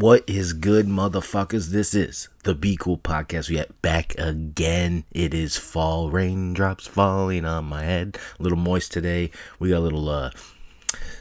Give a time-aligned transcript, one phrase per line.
[0.00, 1.70] What is good, motherfuckers?
[1.70, 3.50] This is the Be Cool Podcast.
[3.50, 5.02] We are back again.
[5.10, 8.16] It is fall, raindrops falling on my head.
[8.38, 9.32] A little moist today.
[9.58, 10.30] We got a little uh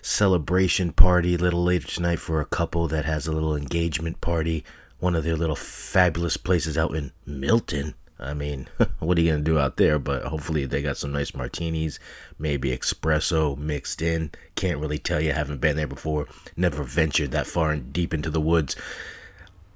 [0.03, 4.63] celebration party a little later tonight for a couple that has a little engagement party.
[4.99, 7.95] One of their little fabulous places out in Milton.
[8.19, 8.67] I mean,
[8.99, 9.99] what are you gonna do out there?
[9.99, 11.99] But hopefully they got some nice martinis,
[12.39, 14.31] maybe espresso mixed in.
[14.55, 15.33] Can't really tell you.
[15.33, 16.27] Haven't been there before.
[16.55, 18.75] Never ventured that far and deep into the woods.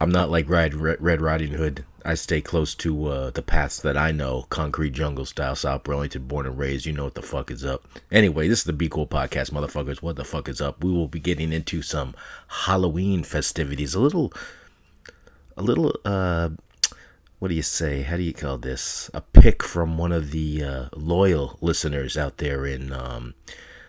[0.02, 1.86] I'm not like Red, Red Riding Hood.
[2.04, 6.24] I stay close to uh, the paths that I know, concrete jungle style, South Burlington,
[6.24, 6.88] born and raised.
[6.88, 7.84] You know what the fuck is up.
[8.12, 10.02] Anyway, this is the Be Cool podcast, motherfuckers.
[10.02, 10.84] What the fuck is up?
[10.84, 12.16] We will be getting into some
[12.48, 13.94] Halloween festivities.
[13.94, 14.34] A little,
[15.56, 16.50] a little, uh,
[17.42, 18.04] what do you say?
[18.04, 19.10] How do you call this?
[19.16, 23.34] A pick from one of the uh, loyal listeners out there in um,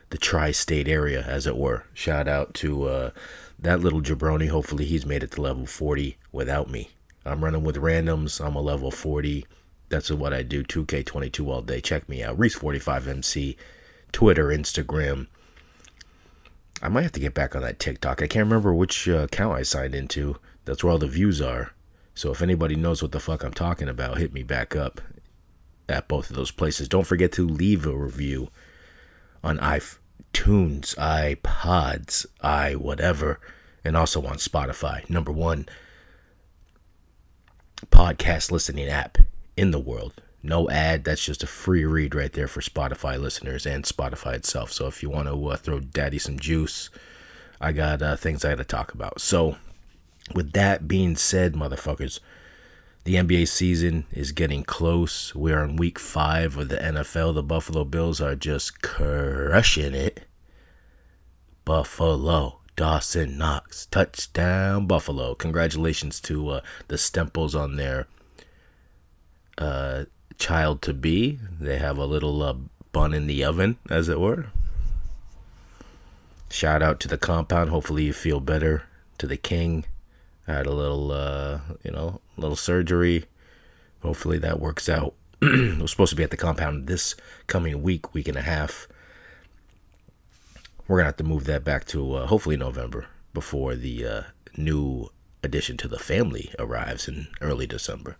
[0.09, 1.85] the tri-state area, as it were.
[1.93, 3.11] Shout out to uh,
[3.59, 4.49] that little jabroni.
[4.49, 6.93] Hopefully, he's made it to level 40 without me.
[7.27, 8.43] I'm running with randoms.
[8.43, 9.45] I'm a level 40.
[9.91, 10.65] That's what I do.
[10.65, 11.83] 2K22 all day.
[11.83, 12.39] Check me out.
[12.39, 13.57] Reese45MC,
[14.13, 15.27] Twitter, Instagram.
[16.81, 18.23] I might have to get back on that TikTok.
[18.23, 20.39] I can't remember which uh, account I signed into.
[20.65, 21.75] That's where all the views are.
[22.15, 25.01] So if anybody knows what the fuck I'm talking about, hit me back up
[25.89, 26.89] at both of those places.
[26.89, 28.49] Don't forget to leave a review
[29.43, 33.41] on iTunes, iPods, i whatever,
[33.85, 35.09] and also on Spotify.
[35.09, 35.67] Number one
[37.87, 39.19] podcast listening app
[39.57, 40.23] in the world.
[40.43, 41.05] No ad.
[41.05, 44.73] That's just a free read right there for Spotify listeners and Spotify itself.
[44.73, 46.91] So if you want to uh, throw daddy some juice,
[47.61, 49.21] I got uh, things I got to talk about.
[49.21, 49.57] So
[50.35, 52.21] with that being said, motherfuckers,
[53.05, 55.35] the NBA season is getting close.
[55.35, 57.35] We're in week five of the NFL.
[57.35, 60.23] The Buffalo Bills are just crushing it.
[61.65, 65.35] Buffalo, Dawson Knox, touchdown, Buffalo.
[65.35, 68.07] Congratulations to uh, the Stemples on their
[69.59, 70.05] uh,
[70.39, 71.39] child to be.
[71.61, 72.55] They have a little uh,
[72.93, 74.47] bun in the oven, as it were.
[76.51, 77.71] Shout out to the compound.
[77.71, 78.85] Hopefully, you feel better.
[79.19, 79.85] To the king
[80.47, 83.25] I had a little, uh, you know, little surgery.
[84.01, 85.15] Hopefully that works out.
[85.43, 87.15] I was supposed to be at the compound this
[87.47, 88.89] coming week, week and a half.
[90.89, 94.23] We're gonna have to move that back to uh, hopefully November before the uh,
[94.57, 95.11] new
[95.43, 98.17] addition to the family arrives in early December.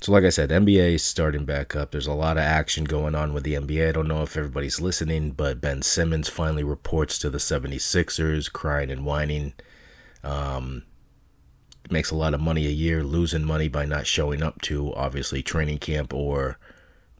[0.00, 1.92] So, like I said, NBA is starting back up.
[1.92, 3.90] There's a lot of action going on with the NBA.
[3.90, 8.90] I don't know if everybody's listening, but Ben Simmons finally reports to the 76ers, crying
[8.90, 9.52] and whining
[10.24, 10.84] um,
[11.90, 15.42] makes a lot of money a year, losing money by not showing up to obviously
[15.42, 16.58] training camp or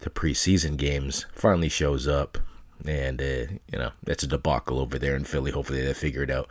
[0.01, 1.27] the preseason games.
[1.35, 2.39] Finally shows up,
[2.87, 5.51] and uh, you know it's a debacle over there in Philly.
[5.51, 6.49] Hopefully they figure it out.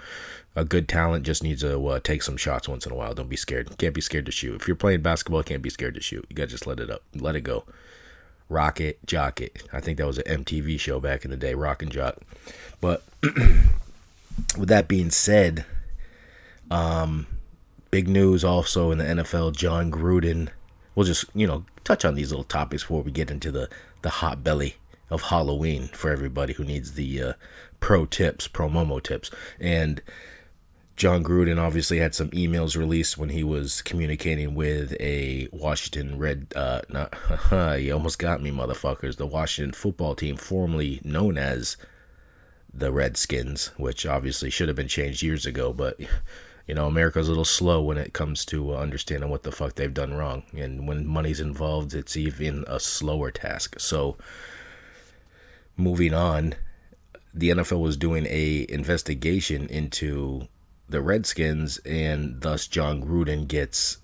[0.56, 3.14] A good talent just needs to uh, take some shots once in a while.
[3.14, 3.78] Don't be scared.
[3.78, 4.60] Can't be scared to shoot.
[4.60, 6.26] If you're playing basketball, can't be scared to shoot.
[6.30, 7.64] You gotta just let it up, let it go.
[8.50, 9.64] Rock it, jock it.
[9.72, 12.18] I think that was an MTV show back in the day, Rock and Jock.
[12.82, 15.66] But with that being said,
[16.72, 17.28] um,
[17.92, 20.50] big news also in the NFL, Jon Gruden.
[20.96, 23.70] We'll just, you know, touch on these little topics before we get into the,
[24.02, 24.76] the hot belly
[25.09, 27.34] of Halloween for everybody who needs the uh,
[27.82, 29.30] pro tips, pro Momo tips.
[29.59, 30.02] And
[30.96, 36.53] Jon Gruden obviously had some emails released when he was communicating with a Washington Red.
[36.56, 37.14] Uh, not,
[37.82, 39.18] you almost got me, motherfuckers.
[39.18, 41.76] The Washington football team, formerly known as
[42.74, 46.00] the Redskins, which obviously should have been changed years ago, but
[46.72, 49.76] you know, America's a little slow when it comes to uh, understanding what the fuck
[49.76, 50.44] they've done wrong.
[50.56, 53.78] And when money's involved, it's even a slower task.
[53.78, 54.16] So,
[55.76, 56.56] moving on,
[57.34, 60.48] the NFL was doing a investigation into
[60.88, 63.98] the Redskins, and thus Jon Gruden gets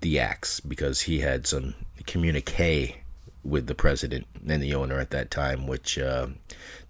[0.00, 2.96] the axe because he had some communique
[3.44, 6.26] with the president and the owner at that time, which uh,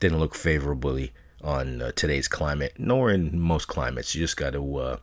[0.00, 1.12] didn't look favorably
[1.42, 4.14] on uh, today's climate, nor in most climates.
[4.14, 4.96] You just got to uh,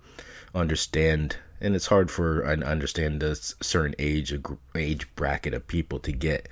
[0.56, 4.34] understand, and it's hard for I understand a certain age
[4.76, 6.48] age bracket of people to get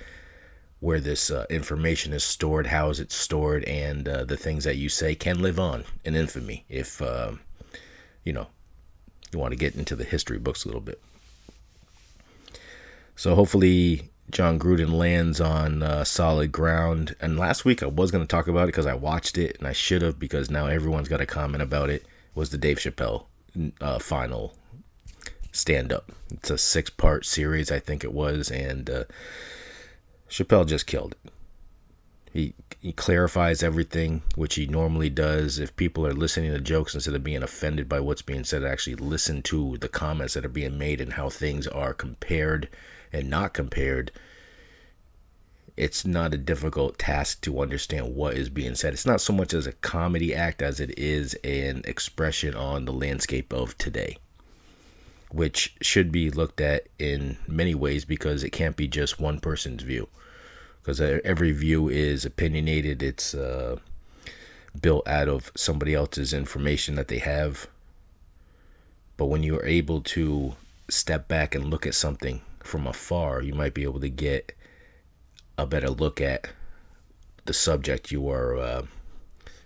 [0.79, 4.77] where this uh, information is stored, how is it stored, and uh, the things that
[4.77, 7.39] you say can live on in infamy if um,
[8.23, 8.47] you know
[9.31, 11.01] you want to get into the history books a little bit.
[13.15, 17.15] So hopefully Jon Gruden lands on uh, solid ground.
[17.21, 19.67] And last week I was going to talk about it because I watched it and
[19.67, 22.05] I should have because now everyone's got a comment about it.
[22.35, 23.25] Was the Dave Chappelle
[23.81, 24.53] uh, final
[25.51, 26.11] stand up?
[26.31, 29.03] It's a six part series, I think it was, and uh,
[30.29, 31.31] Chappelle just killed it.
[32.31, 35.57] He he clarifies everything, which he normally does.
[35.57, 38.95] If people are listening to jokes instead of being offended by what's being said, actually
[38.97, 42.69] listen to the comments that are being made and how things are compared
[43.11, 44.11] and not compared.
[45.75, 48.93] It's not a difficult task to understand what is being said.
[48.93, 52.93] It's not so much as a comedy act as it is an expression on the
[52.93, 54.17] landscape of today,
[55.29, 59.83] which should be looked at in many ways because it can't be just one person's
[59.83, 60.07] view
[60.87, 63.03] because every view is opinionated.
[63.03, 63.75] It's uh,
[64.81, 67.67] built out of somebody else's information that they have.
[69.17, 70.55] But when you are able to
[70.87, 74.53] step back and look at something from afar, you might be able to get
[75.57, 76.49] a better look at
[77.45, 78.85] the subject you are, uh,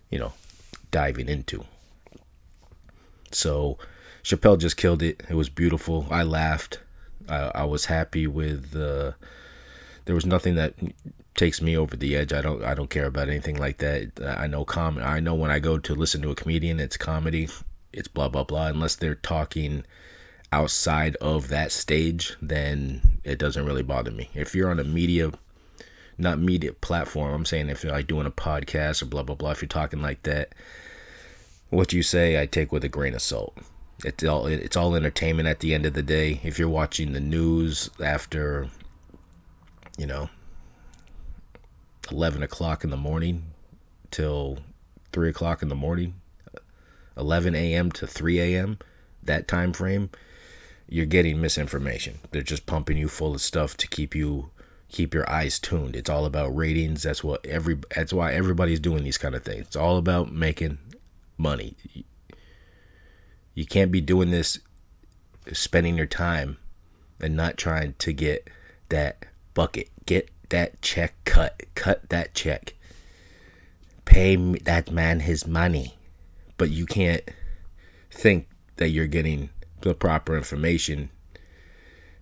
[0.09, 0.33] you know,
[0.91, 1.65] diving into.
[3.31, 3.77] So
[4.23, 5.23] Chappelle just killed it.
[5.29, 6.07] It was beautiful.
[6.09, 6.79] I laughed.
[7.27, 8.75] I, I was happy with.
[8.75, 9.11] Uh,
[10.05, 10.73] there was nothing that
[11.35, 12.33] takes me over the edge.
[12.33, 14.11] I don't I don't care about anything like that.
[14.37, 17.49] I know com I know when I go to listen to a comedian, it's comedy.
[17.93, 18.67] It's blah blah blah.
[18.67, 19.83] Unless they're talking
[20.51, 24.29] outside of that stage, then it doesn't really bother me.
[24.33, 25.31] If you're on a media
[26.17, 29.51] not media platform, I'm saying if you're like doing a podcast or blah blah blah,
[29.51, 30.53] if you're talking like that,
[31.69, 33.57] what you say I take with a grain of salt.
[34.03, 36.41] It's all it's all entertainment at the end of the day.
[36.43, 38.69] If you're watching the news after
[39.97, 40.29] you know
[42.11, 43.43] 11 o'clock in the morning
[44.09, 44.59] till
[45.13, 46.15] 3 o'clock in the morning
[47.17, 48.77] 11 a.m to 3 a.m
[49.23, 50.09] that time frame
[50.91, 54.49] you're getting misinformation they're just pumping you full of stuff to keep you
[54.89, 59.03] keep your eyes tuned it's all about ratings that's what every that's why everybody's doing
[59.03, 60.77] these kind of things it's all about making
[61.37, 61.75] money
[63.53, 64.59] you can't be doing this
[65.53, 66.57] spending your time
[67.19, 68.49] and not trying to get
[68.89, 71.63] that bucket get that check cut.
[71.75, 72.75] Cut that check.
[74.05, 75.97] Pay that man his money.
[76.57, 77.23] But you can't
[78.11, 79.49] think that you're getting
[79.81, 81.09] the proper information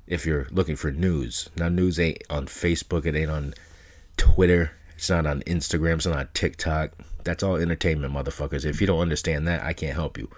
[0.08, 1.50] if you're looking for news.
[1.56, 3.54] Now, news ain't on Facebook, it ain't on
[4.18, 6.92] Twitter, it's not on Instagram, it's not on TikTok.
[7.24, 8.66] That's all entertainment, motherfuckers.
[8.66, 10.30] If you don't understand that, I can't help you.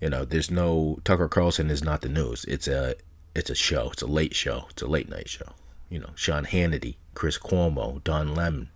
[0.00, 2.44] You know, there's no Tucker Carlson is not the news.
[2.46, 2.94] It's a
[3.34, 3.90] it's a show.
[3.92, 4.66] It's a late show.
[4.70, 5.52] It's a late night show
[5.90, 8.70] you know, Sean Hannity, Chris Cuomo, Don Lemon,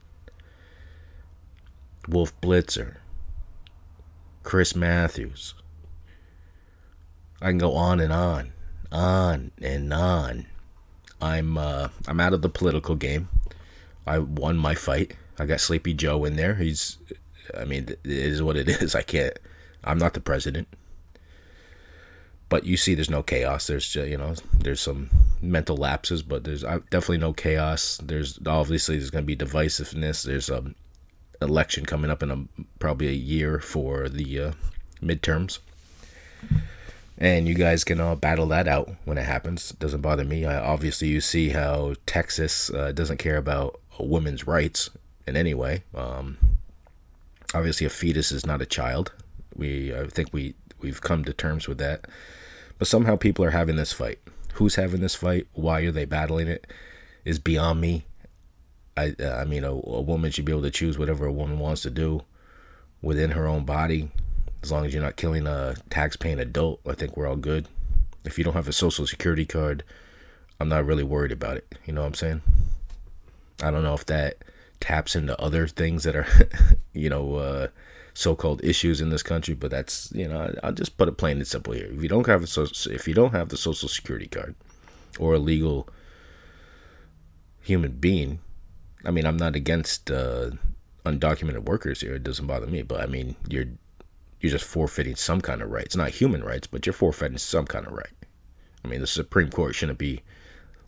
[2.09, 2.97] Wolf Blitzer,
[4.43, 5.55] Chris Matthews.
[7.45, 8.53] I can go on and on,
[8.91, 10.47] on and on.
[11.21, 13.29] I'm uh, I'm out of the political game.
[14.07, 15.17] I won my fight.
[15.39, 16.55] I got Sleepy Joe in there.
[16.55, 16.99] He's,
[17.57, 18.95] I mean, it is what it is.
[18.95, 19.39] I can't.
[19.85, 20.69] I'm not the president
[22.49, 25.11] but you see there's no chaos there's you know there's some
[25.43, 30.25] mental lapses but there's uh, definitely no chaos there's obviously there's going to be divisiveness
[30.25, 30.63] there's a
[31.43, 32.45] election coming up in a
[32.79, 34.53] probably a year for the uh,
[35.03, 35.59] midterms
[37.19, 40.45] and you guys can all battle that out when it happens it doesn't bother me
[40.45, 44.91] I, obviously you see how texas uh, doesn't care about women's rights
[45.27, 46.37] in any way um,
[47.55, 49.13] obviously a fetus is not a child
[49.55, 52.07] we i think we we've come to terms with that
[52.79, 54.19] but somehow people are having this fight.
[54.55, 55.47] Who's having this fight?
[55.53, 56.67] Why are they battling it?
[57.25, 58.05] Is beyond me.
[58.97, 61.83] I I mean, a, a woman should be able to choose whatever a woman wants
[61.83, 62.23] to do
[63.03, 64.11] within her own body,
[64.65, 66.81] as long as you're not killing a tax-paying adult.
[66.89, 67.69] I think we're all good.
[68.25, 69.85] If you don't have a social security card,
[70.59, 71.71] I'm not really worried about it.
[71.85, 72.43] You know what I'm saying?
[73.63, 74.39] I don't know if that
[74.81, 76.27] taps into other things that are,
[76.95, 77.69] you know, uh,
[78.15, 81.47] so-called issues in this country, but that's you know I'll just put it plain and
[81.47, 81.91] simple here.
[81.93, 84.55] If you don't have a if you don't have the social security card
[85.19, 85.89] or a legal
[87.61, 88.39] human being,
[89.05, 90.53] I mean I'm not against uh,
[91.05, 92.15] undocumented workers here.
[92.15, 93.67] It doesn't bother me, but I mean you're
[94.45, 97.87] you're just forfeiting some kind of rights, not human rights, but you're forfeiting some kind
[97.87, 98.13] of right.
[98.85, 100.21] I mean the Supreme Court shouldn't be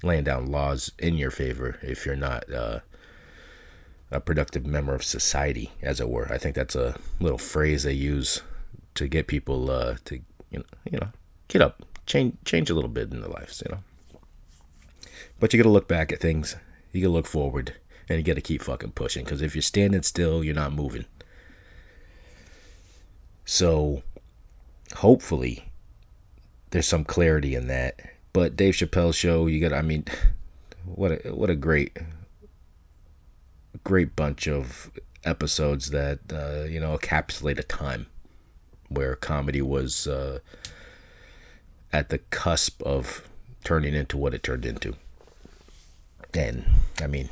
[0.03, 2.53] laying down laws in your favor if you're not.
[2.53, 2.81] Uh,
[4.11, 6.31] a productive member of society, as it were.
[6.33, 8.43] I think that's a little phrase they use
[8.95, 10.21] to get people uh, to
[10.51, 11.09] you know you know
[11.49, 13.83] get up, change change a little bit in their lives, you know.
[15.41, 16.57] But you got to look back at things.
[16.93, 17.75] You got to look forward,
[18.09, 19.25] and you got to keep fucking pushing.
[19.25, 21.07] Because if you're standing still, you're not moving.
[23.47, 24.03] So,
[24.97, 25.71] hopefully,
[26.71, 27.99] there's some clarity in that.
[28.35, 29.73] But Dave Chappelle's show, you got.
[29.73, 30.05] I mean,
[30.85, 31.97] what a what a great
[33.85, 34.91] great bunch of
[35.25, 38.07] episodes that uh, you know encapsulate a time
[38.89, 40.41] where comedy was uh,
[41.93, 43.27] at the cusp of
[43.65, 44.95] turning into what it turned into.
[46.35, 46.67] And
[47.01, 47.31] I mean,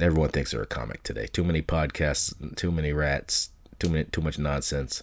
[0.00, 1.26] Everyone thinks they're a comic today.
[1.26, 3.50] Too many podcasts, too many rats,
[3.80, 5.02] too many, too much nonsense.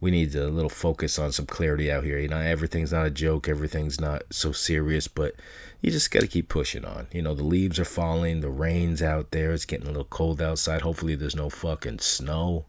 [0.00, 2.18] We need a little focus on some clarity out here.
[2.18, 3.48] You know, everything's not a joke.
[3.48, 5.36] Everything's not so serious, but
[5.80, 7.06] you just got to keep pushing on.
[7.12, 9.52] You know, the leaves are falling, the rain's out there.
[9.52, 10.82] It's getting a little cold outside.
[10.82, 12.66] Hopefully, there's no fucking snow.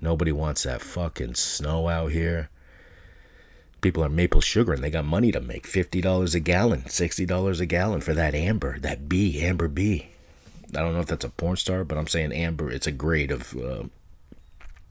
[0.00, 2.50] Nobody wants that fucking snow out here
[3.80, 7.66] people are maple sugar and they got money to make $50 a gallon, $60 a
[7.66, 10.08] gallon for that amber, that B, amber B.
[10.76, 13.30] I don't know if that's a porn star, but I'm saying amber, it's a grade
[13.30, 13.84] of uh,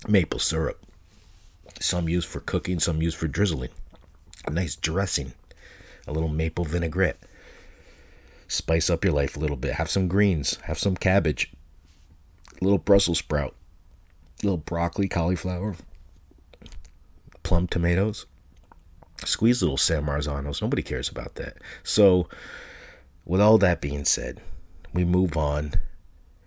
[0.08, 0.86] maple syrup.
[1.80, 3.70] Some used for cooking, some used for drizzling.
[4.46, 5.34] A nice dressing,
[6.08, 7.20] a little maple vinaigrette.
[8.48, 9.76] Spice up your life a little bit.
[9.76, 11.52] Have some greens, have some cabbage,
[12.60, 13.54] a little Brussels sprout,
[14.42, 15.76] a little broccoli, cauliflower,
[17.44, 18.26] plum tomatoes
[19.26, 20.62] Squeeze little San Marzanos.
[20.62, 21.58] Nobody cares about that.
[21.84, 22.30] So,
[23.26, 24.42] with all that being said,
[24.94, 25.74] we move on.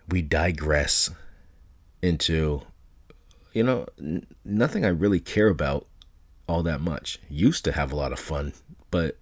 [0.09, 1.11] We digress
[2.01, 2.63] into,
[3.53, 5.87] you know, n- nothing I really care about
[6.49, 7.19] all that much.
[7.29, 8.53] Used to have a lot of fun,
[8.91, 9.17] but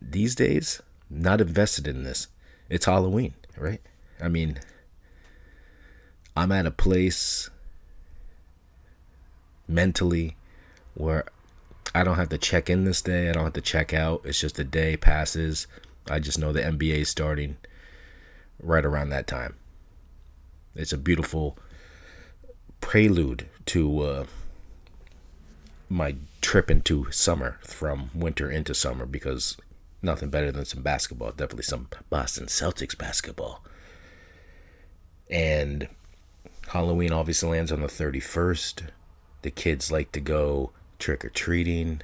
[0.00, 0.80] these days,
[1.10, 2.28] not invested in this.
[2.68, 3.80] It's Halloween, right?
[4.20, 4.58] I mean,
[6.36, 7.50] I'm at a place
[9.68, 10.36] mentally
[10.94, 11.24] where
[11.94, 13.28] I don't have to check in this day.
[13.28, 14.22] I don't have to check out.
[14.24, 15.66] It's just a day passes.
[16.08, 17.56] I just know the NBA is starting
[18.60, 19.56] right around that time.
[20.74, 21.58] It's a beautiful
[22.82, 24.26] prelude to uh,
[25.88, 29.56] my trip into summer from winter into summer because
[30.02, 31.30] nothing better than some basketball.
[31.30, 33.64] Definitely some Boston Celtics basketball.
[35.30, 35.88] And
[36.68, 38.88] Halloween obviously lands on the 31st.
[39.40, 42.02] The kids like to go trick or treating.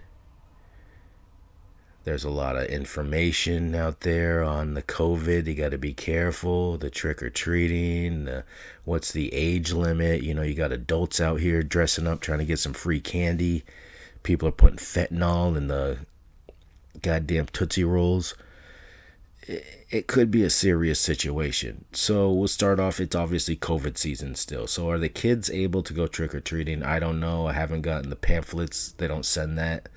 [2.08, 5.46] There's a lot of information out there on the COVID.
[5.46, 6.78] You got to be careful.
[6.78, 8.30] The trick or treating.
[8.86, 10.22] what's the age limit?
[10.22, 13.62] You know, you got adults out here dressing up trying to get some free candy.
[14.22, 15.98] People are putting fentanyl in the
[17.02, 18.34] goddamn Tootsie Rolls
[19.90, 21.84] it could be a serious situation.
[21.92, 23.00] So we'll start off.
[23.00, 24.66] It's obviously COVID season still.
[24.66, 26.82] So are the kids able to go trick or treating?
[26.82, 27.46] I don't know.
[27.46, 28.92] I haven't gotten the pamphlets.
[28.92, 29.90] They don't send that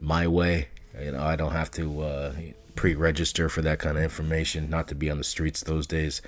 [0.00, 0.68] my way.
[1.00, 2.34] You know, I don't have to uh,
[2.74, 4.68] pre-register for that kind of information.
[4.68, 6.22] Not to be on the streets those days.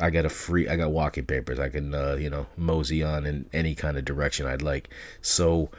[0.00, 0.68] I got a free.
[0.68, 1.58] I got walking papers.
[1.58, 4.88] I can uh, you know mosey on in any kind of direction I'd like.
[5.20, 5.70] So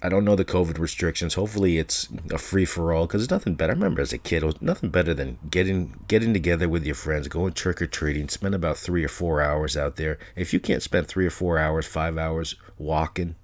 [0.00, 1.34] I don't know the COVID restrictions.
[1.34, 3.72] Hopefully, it's a free for all because there's nothing better.
[3.72, 6.94] I remember as a kid, it was nothing better than getting getting together with your
[6.94, 10.18] friends, going trick or treating, spend about three or four hours out there.
[10.36, 13.34] If you can't spend three or four hours, five hours walking,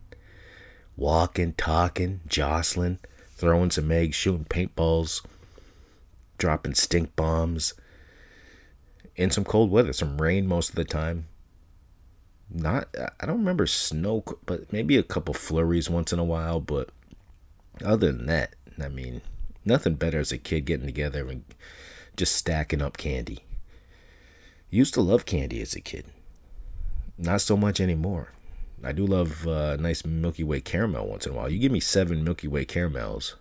[0.96, 3.00] walking, talking, jostling,
[3.44, 5.20] throwing some eggs, shooting paintballs,
[6.38, 7.74] dropping stink bombs,
[9.16, 11.26] in some cold weather, some rain most of the time,
[12.50, 12.88] not
[13.20, 16.58] I don't remember snow, but maybe a couple flurries once in a while.
[16.58, 16.88] But
[17.84, 19.20] other than that, I mean,
[19.62, 21.44] nothing better as a kid getting together and
[22.16, 23.44] just stacking up candy.
[24.70, 26.06] Used to love candy as a kid,
[27.18, 28.30] not so much anymore.
[28.86, 31.48] I do love uh, nice Milky Way caramel once in a while.
[31.48, 33.36] You give me seven Milky Way caramels,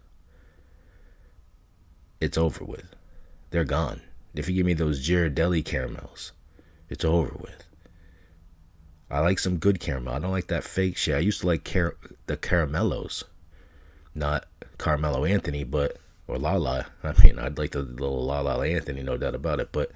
[2.22, 2.96] it's over with.
[3.50, 4.02] They're gone.
[4.34, 6.32] If you give me those Ghirardelli caramels,
[6.90, 7.68] it's over with.
[9.12, 10.14] I like some good caramel.
[10.14, 11.16] I don't like that fake shit.
[11.16, 13.24] I used to like car- the caramellos,
[14.16, 14.48] not
[14.78, 15.98] Carmelo Anthony, but
[16.28, 16.88] or Lala.
[17.04, 19.70] I mean, I'd like the little Lala Anthony, no doubt about it.
[19.72, 19.92] But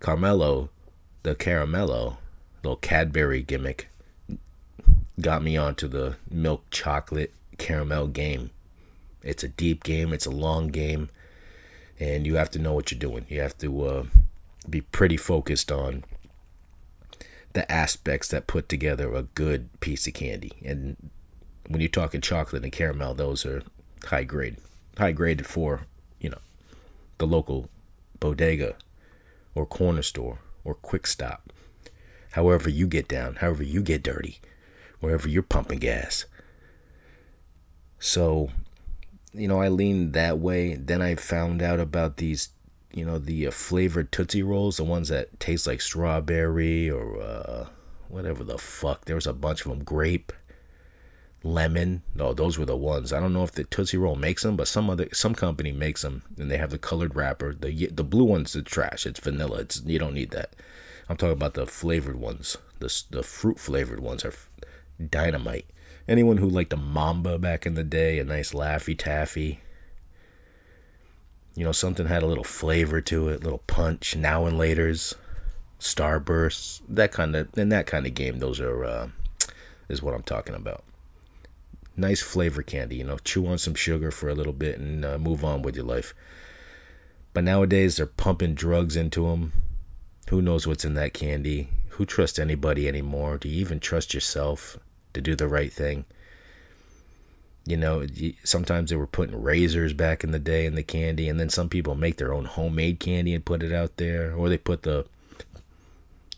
[0.00, 0.68] Carmelo,
[1.22, 2.18] the caramello,
[2.66, 3.88] little Cadbury gimmick,
[5.20, 8.50] got me onto the milk chocolate caramel game.
[9.22, 10.12] It's a deep game.
[10.12, 11.08] It's a long game,
[12.00, 13.24] and you have to know what you're doing.
[13.28, 14.04] You have to uh,
[14.68, 16.02] be pretty focused on
[17.52, 20.52] the aspects that put together a good piece of candy.
[20.64, 20.96] And
[21.68, 23.62] when you're talking chocolate and caramel, those are
[24.04, 24.56] high grade.
[24.98, 25.82] High grade for,
[26.20, 26.40] you know,
[27.18, 27.68] the local
[28.18, 28.74] bodega
[29.54, 31.52] or corner store or quick stop.
[32.36, 34.40] However you get down, however you get dirty,
[35.00, 36.26] wherever you're pumping gas.
[37.98, 38.50] So,
[39.32, 40.74] you know, I leaned that way.
[40.74, 42.50] Then I found out about these
[42.92, 47.66] you know the uh, flavored tootsie rolls the ones that taste like strawberry or uh,
[48.08, 49.06] whatever the fuck.
[49.06, 50.30] There was a bunch of them grape
[51.42, 53.14] lemon no those were the ones.
[53.14, 56.02] I don't know if the tootsie roll makes them but some other some company makes
[56.02, 57.54] them and they have the colored wrapper.
[57.54, 59.06] The the blue ones the trash.
[59.06, 59.60] It's vanilla.
[59.60, 60.54] It's you don't need that
[61.08, 64.34] i'm talking about the flavored ones the, the fruit flavored ones are
[65.10, 65.66] dynamite
[66.08, 69.60] anyone who liked a mamba back in the day a nice laffy taffy
[71.54, 74.14] You know, something had a little flavor to it, a little punch.
[74.14, 75.14] Now and later's,
[75.80, 78.38] Starbursts, that kind of in that kind of game.
[78.40, 79.08] Those are uh,
[79.88, 80.84] is what I'm talking about.
[81.96, 83.16] Nice flavor candy, you know.
[83.24, 86.14] Chew on some sugar for a little bit and uh, move on with your life.
[87.32, 89.52] But nowadays they're pumping drugs into them.
[90.30, 91.68] Who knows what's in that candy?
[91.90, 93.38] Who trusts anybody anymore?
[93.38, 94.76] Do you even trust yourself
[95.14, 96.04] to do the right thing?
[97.64, 98.06] You know,
[98.44, 101.68] sometimes they were putting razors back in the day in the candy, and then some
[101.68, 105.06] people make their own homemade candy and put it out there, or they put the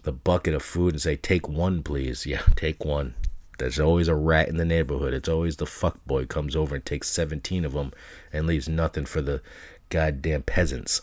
[0.03, 3.15] the bucket of food and say, "Take one, please." Yeah, take one.
[3.59, 5.13] There's always a rat in the neighborhood.
[5.13, 7.93] It's always the fuck boy comes over and takes 17 of them
[8.33, 9.43] and leaves nothing for the
[9.91, 11.03] goddamn peasants.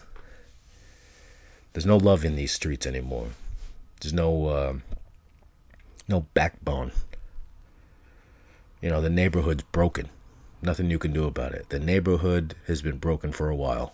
[1.75, 3.27] There's no love in these streets anymore.
[3.99, 4.73] There's no uh,
[6.07, 6.93] no backbone.
[8.81, 10.07] You know, the neighborhood's broken.
[10.61, 11.67] Nothing you can do about it.
[11.67, 13.93] The neighborhood has been broken for a while.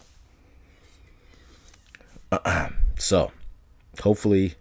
[2.99, 3.31] so,
[3.99, 4.53] hopefully,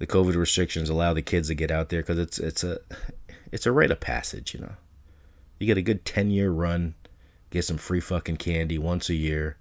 [0.00, 2.80] the COVID restrictions allow the kids to get out there because it's it's a
[3.52, 4.54] it's a rite of passage.
[4.54, 4.72] You know,
[5.60, 6.96] you get a good ten year run,
[7.50, 9.56] get some free fucking candy once a year.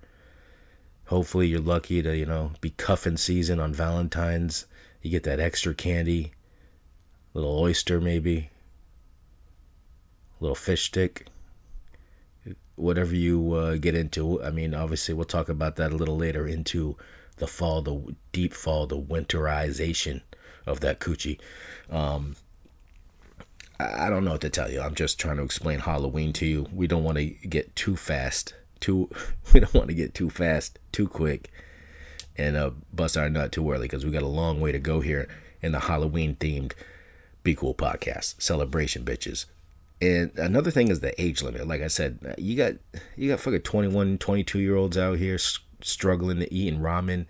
[1.11, 4.65] Hopefully, you're lucky to you know be cuffing season on Valentine's.
[5.01, 6.31] You get that extra candy,
[7.33, 8.49] little oyster maybe,
[10.39, 11.27] little fish stick,
[12.77, 14.41] whatever you uh, get into.
[14.41, 16.95] I mean, obviously, we'll talk about that a little later into
[17.35, 20.21] the fall, the deep fall, the winterization
[20.65, 21.41] of that coochie.
[21.89, 22.37] Um,
[23.81, 24.79] I don't know what to tell you.
[24.79, 26.67] I'm just trying to explain Halloween to you.
[26.71, 28.53] We don't want to get too fast.
[28.81, 29.09] Too,
[29.53, 31.49] we don't want to get too fast, too quick,
[32.35, 34.99] and uh, bust our nut too early because we got a long way to go
[34.99, 35.29] here
[35.61, 36.73] in the Halloween themed
[37.43, 39.45] Be Cool podcast celebration, bitches.
[40.01, 41.67] And another thing is the age limit.
[41.67, 42.73] Like I said, you got
[43.15, 45.37] you got fucking 21, 22 year olds out here
[45.83, 47.27] struggling to eat ramen,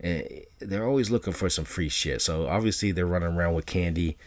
[0.00, 2.20] and they're always looking for some free shit.
[2.20, 4.18] So obviously they're running around with candy.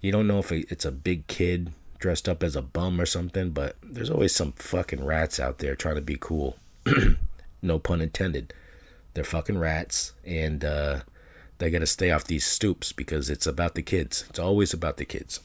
[0.00, 3.50] You don't know if it's a big kid dressed up as a bum or something,
[3.50, 6.56] but there's always some fucking rats out there trying to be cool.
[7.62, 8.52] no pun intended.
[9.14, 11.00] They're fucking rats, and uh,
[11.58, 14.26] they got to stay off these stoops because it's about the kids.
[14.28, 15.40] It's always about the kids.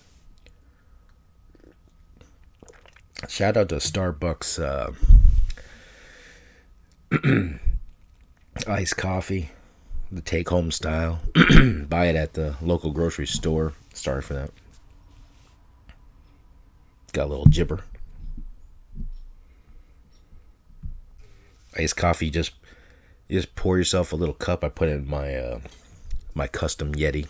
[3.29, 4.91] Shout out to Starbucks uh,
[8.67, 9.51] iced coffee,
[10.11, 11.19] the take home style.
[11.87, 13.73] Buy it at the local grocery store.
[13.93, 14.51] Sorry for that.
[17.11, 17.83] Got a little jibber.
[21.77, 22.53] Iced coffee, just
[23.27, 24.63] you just pour yourself a little cup.
[24.63, 25.59] I put in my uh,
[26.33, 27.27] my custom Yeti.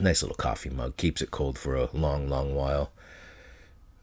[0.00, 0.96] Nice little coffee mug.
[0.96, 2.92] Keeps it cold for a long, long while.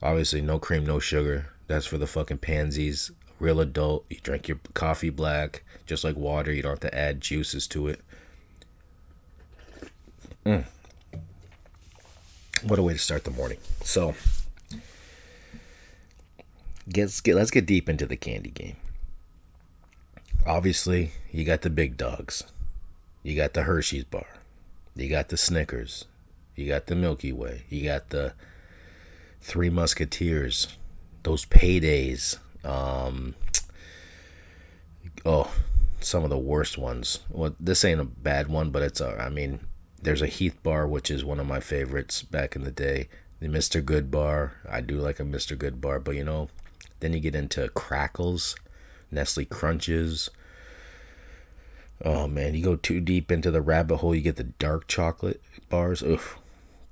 [0.01, 1.47] Obviously, no cream, no sugar.
[1.67, 3.11] That's for the fucking pansies.
[3.39, 4.05] Real adult.
[4.09, 6.51] You drink your coffee black, just like water.
[6.51, 8.01] You don't have to add juices to it.
[10.45, 10.65] Mm.
[12.63, 13.57] What a way to start the morning.
[13.83, 14.15] So,
[16.95, 18.75] let's get let's get deep into the candy game.
[20.45, 22.43] Obviously, you got the big dogs.
[23.23, 24.25] You got the Hershey's bar.
[24.95, 26.05] You got the Snickers.
[26.55, 27.63] You got the Milky Way.
[27.69, 28.33] You got the
[29.41, 30.77] Three Musketeers,
[31.23, 32.37] those paydays.
[32.65, 33.35] Um,
[35.25, 35.51] oh,
[35.99, 37.19] some of the worst ones.
[37.29, 39.17] Well, this ain't a bad one, but it's a.
[39.21, 39.61] I mean,
[40.01, 43.07] there's a Heath bar, which is one of my favorites back in the day.
[43.39, 43.83] The Mr.
[43.83, 44.53] Good bar.
[44.69, 45.57] I do like a Mr.
[45.57, 46.49] Good bar, but you know,
[46.99, 48.55] then you get into Krackels,
[49.11, 50.29] Nestle Crunches.
[52.03, 55.41] Oh man, you go too deep into the rabbit hole, you get the dark chocolate
[55.69, 56.01] bars.
[56.01, 56.39] Oof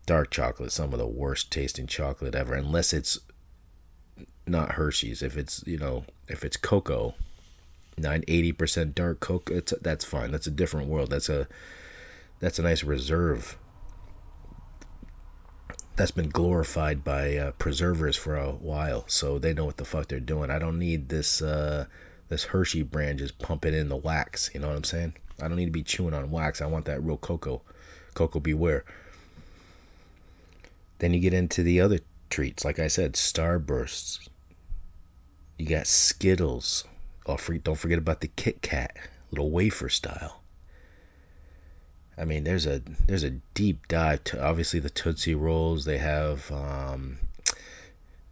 [0.07, 3.19] dark chocolate, some of the worst tasting chocolate ever, unless it's
[4.47, 5.21] not Hershey's.
[5.21, 7.13] If it's you know if it's cocoa,
[7.95, 10.31] nine eighty percent dark cocoa, that's fine.
[10.31, 11.11] That's a different world.
[11.11, 11.47] That's a
[12.39, 13.59] that's a nice reserve.
[15.97, 20.07] That's been glorified by uh, preservers for a while, so they know what the fuck
[20.07, 20.51] they're doing.
[20.51, 21.87] I don't need this uh,
[22.29, 24.51] this Hershey brand just pumping in the wax.
[24.53, 25.15] You know what I'm saying?
[25.41, 26.61] I don't need to be chewing on wax.
[26.61, 27.63] I want that real cocoa.
[28.13, 28.85] Cocoa beware.
[30.99, 34.29] Then you get into the other treats, like I said, Starbursts.
[35.57, 36.85] You got Skittles.
[37.25, 38.95] Oh, don't forget about the Kit Kat,
[39.31, 40.41] little wafer style.
[42.17, 45.85] I mean, there's a there's a deep dive to obviously the Tootsie Rolls.
[45.85, 47.19] They have um,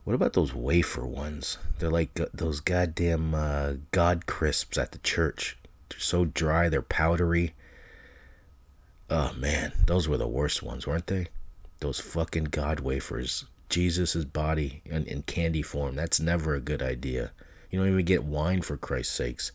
[0.03, 1.57] what about those wafer ones?
[1.79, 5.57] They're like uh, those goddamn uh, God crisps at the church.
[5.89, 7.53] They're so dry, they're powdery.
[9.09, 11.27] Oh man, those were the worst ones, weren't they?
[11.79, 15.95] those fucking God wafers, Jesus' body in, in candy form.
[15.95, 17.31] That's never a good idea.
[17.69, 19.51] You don't even get wine for Christ's sakes.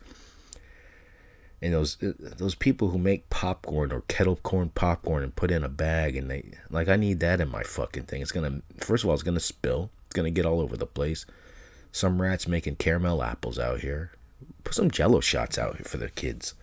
[1.62, 5.62] And those uh, those people who make popcorn or kettle corn popcorn and put in
[5.62, 8.22] a bag and they like I need that in my fucking thing.
[8.22, 9.90] It's gonna first of all it's gonna spill.
[10.06, 11.26] It's gonna get all over the place.
[11.92, 14.12] Some rats making caramel apples out here.
[14.64, 16.54] Put some jello shots out here for the kids.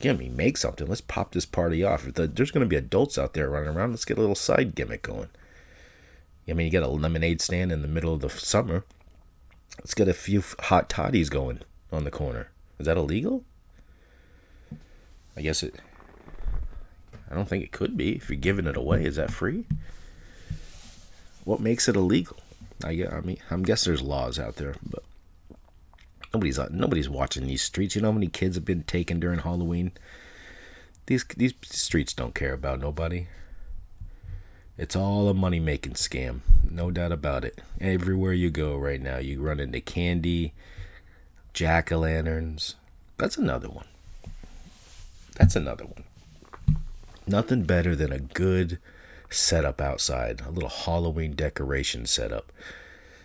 [0.00, 0.88] Get me, make something.
[0.88, 2.08] Let's pop this party off.
[2.08, 4.74] If the, there's to be adults out there running around, let's get a little side
[4.74, 5.28] gimmick going.
[6.48, 8.84] I mean, you got a lemonade stand in the middle of the summer.
[9.78, 11.60] Let's get a few hot toddies going
[11.92, 12.50] on the corner.
[12.80, 13.44] Is that illegal?
[15.36, 15.76] I guess it.
[17.30, 18.16] I don't think it could be.
[18.16, 19.64] If you're giving it away, is that free?
[21.44, 22.36] What makes it illegal?
[22.84, 25.02] I, I mean, I'm guess there's laws out there, but
[26.34, 27.94] nobody's uh, nobody's watching these streets.
[27.94, 29.92] You know how many kids have been taken during Halloween?
[31.06, 33.28] These these streets don't care about nobody.
[34.78, 37.60] It's all a money making scam, no doubt about it.
[37.80, 40.54] Everywhere you go right now, you run into candy,
[41.52, 42.76] jack o' lanterns.
[43.18, 43.86] That's another one.
[45.42, 46.04] That's another one.
[47.26, 48.78] Nothing better than a good
[49.28, 52.52] setup outside, a little Halloween decoration setup.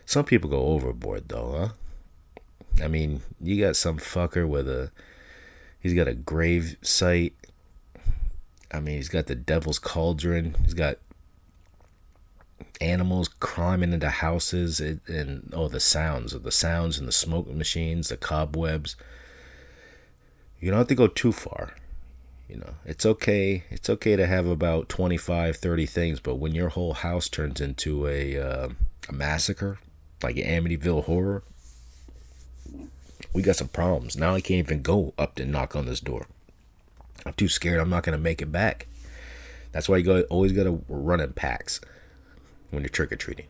[0.03, 1.75] Some people go overboard though,
[2.80, 2.84] huh?
[2.84, 4.89] I mean, you got some fucker with a
[5.80, 7.36] he's got a grave site.
[8.71, 10.56] I mean, he's got the devil's cauldron.
[10.63, 10.97] He's got
[12.82, 17.47] animals climbing into houses and, and oh the sounds of the sounds and the smoke
[17.47, 18.95] machines, the cobwebs.
[20.60, 21.75] You don't have to go too far
[22.47, 26.69] you know it's okay it's okay to have about 25 30 things but when your
[26.69, 28.69] whole house turns into a, uh,
[29.10, 29.79] a massacre
[30.23, 31.43] like amityville horror
[33.33, 34.17] we got some problems.
[34.17, 36.27] Now i can't even go up to knock on this door.
[37.25, 38.88] I'm too scared i'm not going to make it back.
[39.71, 41.81] That's why you go always got to run in packs
[42.71, 43.45] when you're trick-or-treating.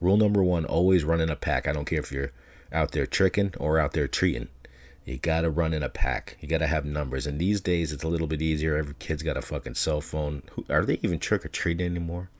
[0.00, 1.68] Rule number one always run in a pack.
[1.68, 2.32] I don't care if you're
[2.72, 4.48] out there tricking or out there treating
[5.04, 6.38] you gotta run in a pack.
[6.40, 7.26] You gotta have numbers.
[7.26, 8.76] And these days, it's a little bit easier.
[8.76, 10.42] Every kid's got a fucking cell phone.
[10.52, 12.30] Who, are they even trick or treating anymore?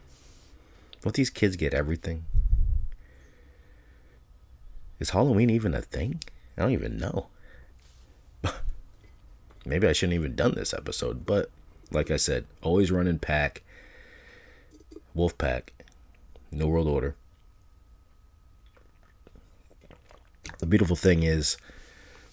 [1.03, 2.25] Don't these kids get everything?
[4.99, 6.23] Is Halloween even a thing?
[6.57, 7.27] I don't even know.
[9.67, 11.51] Maybe I shouldn't even done this episode, but
[11.91, 13.63] like I said, always run in pack.
[15.13, 15.75] Wolf pack.
[16.51, 17.17] No world order.
[20.61, 21.59] The beautiful thing is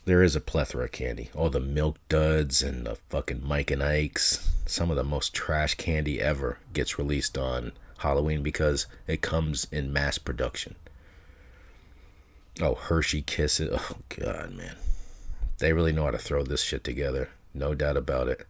[0.05, 1.29] there is a plethora of candy.
[1.35, 4.49] All the milk duds and the fucking Mike and Ike's.
[4.65, 9.93] Some of the most trash candy ever gets released on Halloween because it comes in
[9.93, 10.75] mass production.
[12.59, 13.69] Oh, Hershey Kisses.
[13.79, 14.75] Oh, God, man.
[15.59, 17.29] They really know how to throw this shit together.
[17.53, 18.47] No doubt about it.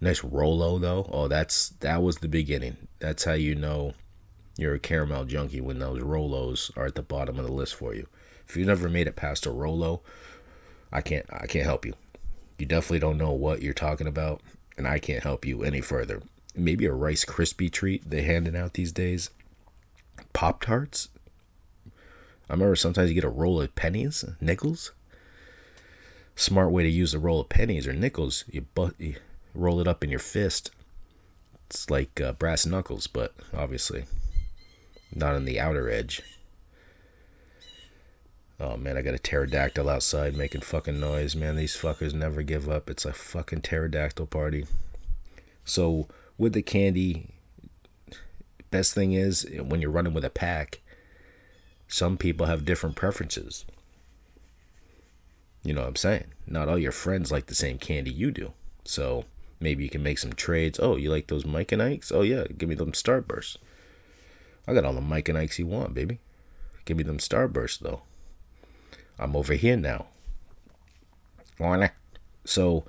[0.00, 1.08] Nice Rolo, though.
[1.10, 2.76] Oh, that's that was the beginning.
[3.00, 3.94] That's how you know
[4.56, 7.94] you're a caramel junkie when those Rolos are at the bottom of the list for
[7.94, 8.06] you.
[8.46, 10.02] If you never made it past a Rolo,
[10.94, 11.94] I can't I can't help you.
[12.58, 14.40] You definitely don't know what you're talking about,
[14.78, 16.22] and I can't help you any further.
[16.54, 19.30] Maybe a Rice Krispie treat they handing out these days.
[20.32, 21.08] Pop tarts.
[22.48, 24.92] I remember sometimes you get a roll of pennies, nickels.
[26.36, 28.44] Smart way to use a roll of pennies or nickels.
[28.50, 29.16] You, bu- you
[29.54, 30.70] roll it up in your fist.
[31.66, 34.04] It's like uh, brass knuckles, but obviously
[35.14, 36.22] not on the outer edge.
[38.60, 41.56] Oh man, I got a pterodactyl outside making fucking noise, man.
[41.56, 42.88] These fuckers never give up.
[42.88, 44.66] It's a fucking pterodactyl party.
[45.64, 46.06] So,
[46.38, 47.30] with the candy,
[48.70, 50.82] best thing is when you're running with a pack,
[51.88, 53.64] some people have different preferences.
[55.64, 56.26] You know what I'm saying?
[56.46, 58.52] Not all your friends like the same candy you do.
[58.84, 59.24] So,
[59.58, 60.78] maybe you can make some trades.
[60.80, 62.12] Oh, you like those Mike and Ikes?
[62.12, 63.56] Oh, yeah, give me them Starbursts.
[64.68, 66.20] I got all the Mike and Ikes you want, baby.
[66.84, 68.02] Give me them Starbursts, though.
[69.18, 70.06] I'm over here now.
[72.44, 72.84] So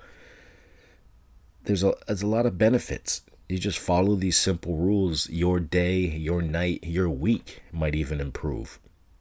[1.64, 3.22] there's a there's a lot of benefits.
[3.48, 5.30] You just follow these simple rules.
[5.30, 8.80] Your day, your night, your week might even improve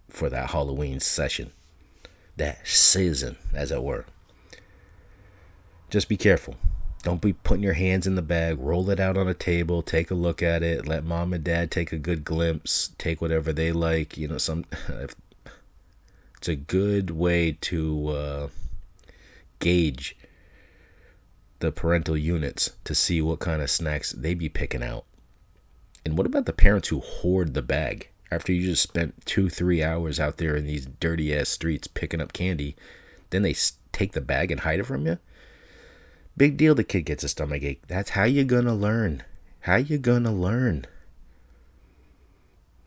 [0.10, 1.52] for that Halloween session,
[2.38, 4.06] that season, as it were.
[5.92, 6.56] Just be careful.
[7.04, 8.58] Don't be putting your hands in the bag.
[8.60, 9.84] Roll it out on a table.
[9.84, 10.88] Take a look at it.
[10.88, 12.90] Let mom and dad take a good glimpse.
[12.98, 14.18] Take whatever they like.
[14.18, 15.16] You know, some if
[16.38, 18.48] it's a good way to uh,
[19.60, 20.18] gauge
[21.60, 25.06] the parental units to see what kind of snacks they be picking out.
[26.06, 29.82] And what about the parents who hoard the bag after you just spent two, three
[29.82, 32.76] hours out there in these dirty ass streets picking up candy?
[33.32, 33.56] Then they
[33.92, 35.18] take the bag and hide it from you?
[36.38, 37.88] Big deal the kid gets a stomach ache.
[37.88, 39.24] That's how you gonna learn.
[39.62, 40.86] How you gonna learn?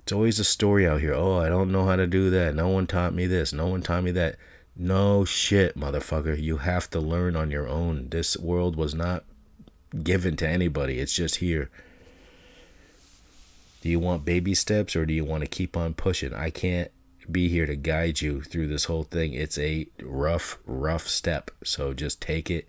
[0.08, 1.12] It's always a story out here.
[1.12, 2.54] Oh, I don't know how to do that.
[2.54, 3.52] No one taught me this.
[3.52, 4.36] No one taught me that.
[4.74, 6.42] No shit, motherfucker.
[6.42, 8.08] You have to learn on your own.
[8.08, 9.24] This world was not
[10.02, 11.68] given to anybody, it's just here.
[13.82, 16.32] Do you want baby steps or do you want to keep on pushing?
[16.32, 16.90] I can't
[17.30, 19.34] be here to guide you through this whole thing.
[19.34, 21.50] It's a rough, rough step.
[21.64, 22.66] So just take it.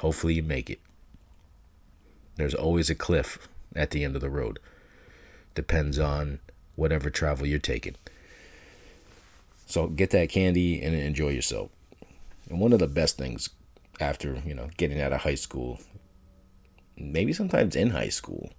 [0.00, 0.80] Hopefully, you make it.
[2.34, 4.58] There's always a cliff at the end of the road.
[5.54, 6.40] Depends on
[6.76, 7.96] whatever travel you're taking.
[9.66, 11.70] So get that candy and enjoy yourself.
[12.48, 13.50] And one of the best things
[14.00, 15.80] after, you know, getting out of high school,
[16.96, 18.50] maybe sometimes in high school,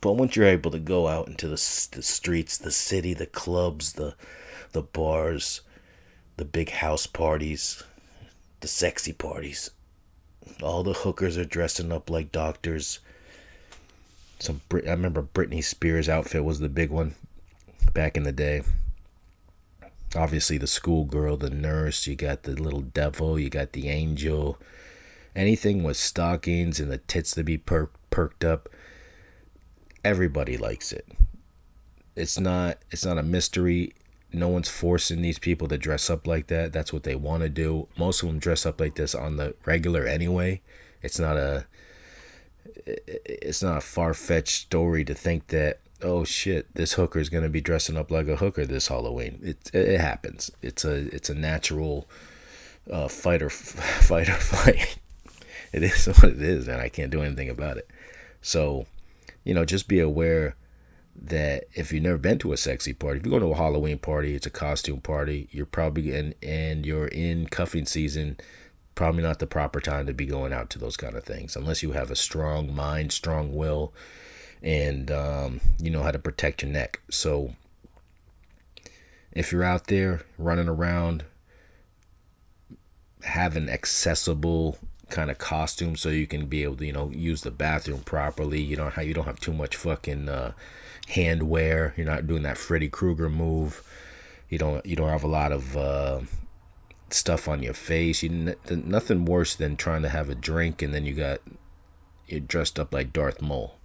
[0.00, 3.94] but once you're able to go out into the, the streets, the city, the clubs,
[3.94, 4.14] the
[4.72, 5.62] the bars,
[6.36, 7.82] the big house parties,
[8.60, 9.70] the sexy parties,
[10.62, 13.00] all the hookers are dressing up like doctors.
[14.38, 17.14] Some I remember Britney Spears outfit was the big one
[17.92, 18.62] back in the day.
[20.14, 24.58] Obviously, the schoolgirl, the nurse, you got the little devil, you got the angel.
[25.34, 28.68] Anything with stockings and the tits to be per- perked up,
[30.04, 31.06] everybody likes it.
[32.14, 33.92] It's not it's not a mystery.
[34.32, 36.72] No one's forcing these people to dress up like that.
[36.72, 37.88] That's what they want to do.
[37.98, 40.60] Most of them dress up like this on the regular anyway.
[41.02, 41.66] It's not a
[42.84, 47.60] it's not a far-fetched story to think that oh shit, this hooker is gonna be
[47.60, 49.40] dressing up like a hooker this Halloween.
[49.42, 50.50] It it happens.
[50.62, 52.08] It's a it's a natural
[52.90, 54.98] uh, fight or fight or fight.
[55.72, 57.88] It is what it is, and I can't do anything about it.
[58.40, 58.86] So,
[59.44, 60.56] you know, just be aware
[61.14, 63.98] that if you've never been to a sexy party, if you go to a Halloween
[63.98, 65.48] party, it's a costume party.
[65.50, 68.36] You're probably in and you're in cuffing season.
[68.96, 71.84] Probably not the proper time to be going out to those kind of things, unless
[71.84, 73.92] you have a strong mind, strong will
[74.62, 77.00] and um, you know how to protect your neck.
[77.10, 77.54] So
[79.32, 81.24] if you're out there running around,
[83.22, 84.78] have an accessible
[85.08, 88.60] kind of costume so you can be able to you know use the bathroom properly.
[88.60, 90.52] You don't have you don't have too much fucking uh,
[91.08, 91.94] hand wear.
[91.96, 93.82] You're not doing that Freddy Krueger move.
[94.48, 96.20] You don't you don't have a lot of uh,
[97.10, 98.22] stuff on your face.
[98.22, 101.40] You nothing worse than trying to have a drink and then you got
[102.26, 103.76] you're dressed up like Darth Maul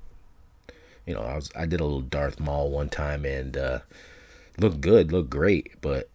[1.06, 3.80] you know, I was I did a little Darth Maul one time and uh,
[4.58, 6.10] looked good, looked great, but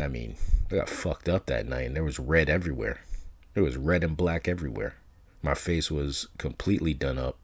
[0.00, 0.36] I mean,
[0.70, 3.00] I got fucked up that night and there was red everywhere.
[3.54, 4.94] There was red and black everywhere.
[5.42, 7.38] My face was completely done up.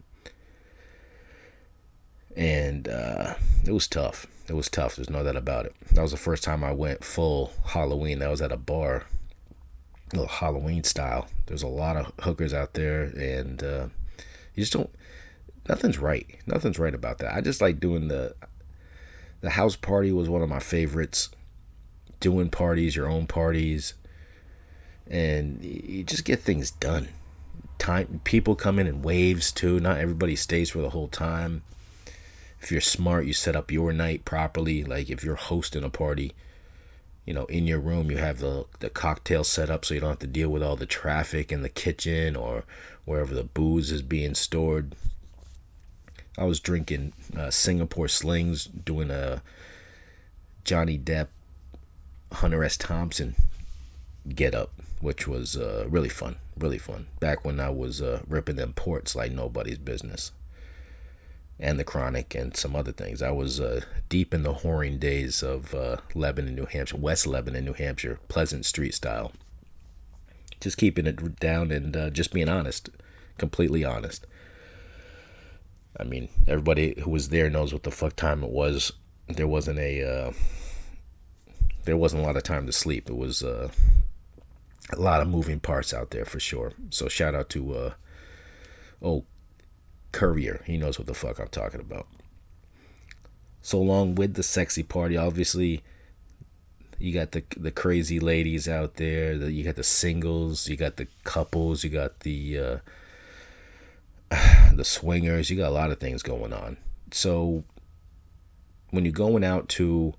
[2.36, 4.26] And uh, it was tough.
[4.48, 4.96] It was tough.
[4.96, 5.74] There's no doubt about it.
[5.92, 8.20] That was the first time I went full Halloween.
[8.20, 9.06] That was at a bar,
[10.12, 11.26] a little Halloween style.
[11.46, 13.86] There's a lot of hookers out there, and uh,
[14.54, 14.90] you just don't
[15.68, 16.26] nothing's right.
[16.46, 17.34] Nothing's right about that.
[17.34, 18.34] I just like doing the
[19.40, 21.30] the house party was one of my favorites.
[22.18, 23.92] Doing parties, your own parties,
[25.06, 27.08] and you just get things done.
[27.78, 29.80] Time people come in in waves too.
[29.80, 31.62] Not everybody stays for the whole time.
[32.66, 34.82] If you're smart, you set up your night properly.
[34.82, 36.32] Like if you're hosting a party,
[37.24, 40.10] you know, in your room you have the the cocktail set up so you don't
[40.10, 42.64] have to deal with all the traffic in the kitchen or
[43.04, 44.96] wherever the booze is being stored.
[46.36, 49.42] I was drinking uh, Singapore Slings, doing a
[50.64, 51.28] Johnny Depp,
[52.32, 52.76] Hunter S.
[52.76, 53.36] Thompson
[54.28, 57.06] get up, which was uh, really fun, really fun.
[57.20, 60.32] Back when I was uh, ripping them ports like nobody's business,
[61.58, 63.22] and the Chronic and some other things.
[63.22, 67.64] I was uh, deep in the whoring days of uh, Lebanon, New Hampshire, West Lebanon,
[67.64, 69.32] New Hampshire, Pleasant Street style.
[70.60, 72.90] Just keeping it down and uh, just being honest,
[73.38, 74.26] completely honest.
[75.98, 78.92] I mean, everybody who was there knows what the fuck time it was.
[79.28, 80.32] There wasn't a uh,
[81.84, 83.08] there wasn't a lot of time to sleep.
[83.08, 83.70] It was uh,
[84.92, 86.72] a lot of moving parts out there for sure.
[86.90, 87.94] So shout out to uh,
[89.02, 89.24] oh
[90.16, 90.62] Courier.
[90.66, 92.06] He knows what the fuck I'm talking about.
[93.62, 95.82] So along with the sexy party, obviously
[96.98, 99.36] you got the the crazy ladies out there.
[99.36, 100.68] The, you got the singles.
[100.68, 101.84] You got the couples.
[101.84, 102.78] You got the uh,
[104.72, 106.76] the swingers, you got a lot of things going on.
[107.12, 107.64] So
[108.90, 110.14] when you're going out to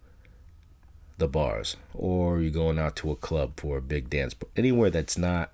[1.17, 5.17] the bars or you're going out to a club for a big dance, anywhere that's
[5.17, 5.51] not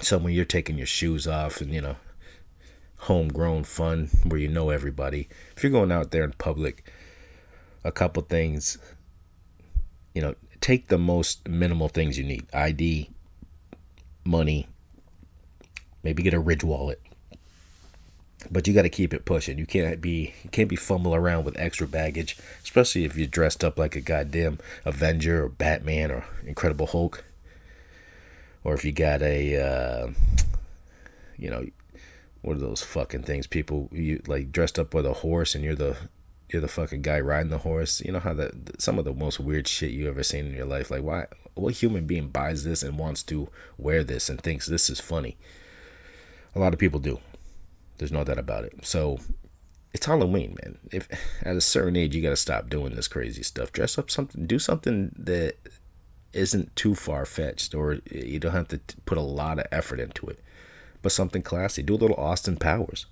[0.00, 1.96] somewhere you're taking your shoes off and, you know,
[3.02, 5.28] homegrown fun where you know everybody.
[5.56, 6.90] If you're going out there in public,
[7.84, 8.78] a couple things,
[10.14, 13.10] you know, take the most minimal things you need ID,
[14.24, 14.68] money,
[16.02, 17.00] maybe get a Ridge wallet
[18.50, 19.58] but you got to keep it pushing.
[19.58, 23.62] You can't be you can't be fumbling around with extra baggage, especially if you're dressed
[23.62, 27.24] up like a goddamn Avenger or Batman or Incredible Hulk,
[28.64, 30.10] or if you got a, uh,
[31.36, 31.66] you know,
[32.42, 33.46] what are those fucking things?
[33.46, 35.96] People you like dressed up with a horse and you're the
[36.50, 38.02] you're the fucking guy riding the horse.
[38.04, 40.66] You know how that some of the most weird shit you ever seen in your
[40.66, 40.90] life.
[40.90, 41.26] Like why?
[41.54, 45.36] What human being buys this and wants to wear this and thinks this is funny?
[46.54, 47.20] A lot of people do.
[47.98, 48.84] There's no doubt about it.
[48.84, 49.18] So
[49.92, 50.78] it's Halloween, man.
[50.90, 51.08] If
[51.42, 53.72] at a certain age you got to stop doing this crazy stuff.
[53.72, 55.56] Dress up something, do something that
[56.32, 60.26] isn't too far fetched, or you don't have to put a lot of effort into
[60.26, 60.40] it.
[61.02, 61.82] But something classy.
[61.82, 63.06] Do a little Austin Powers.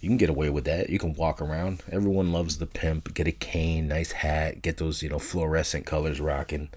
[0.00, 0.90] You can get away with that.
[0.90, 1.82] You can walk around.
[1.90, 3.14] Everyone loves the pimp.
[3.14, 6.68] Get a cane, nice hat, get those, you know, fluorescent colors rocking.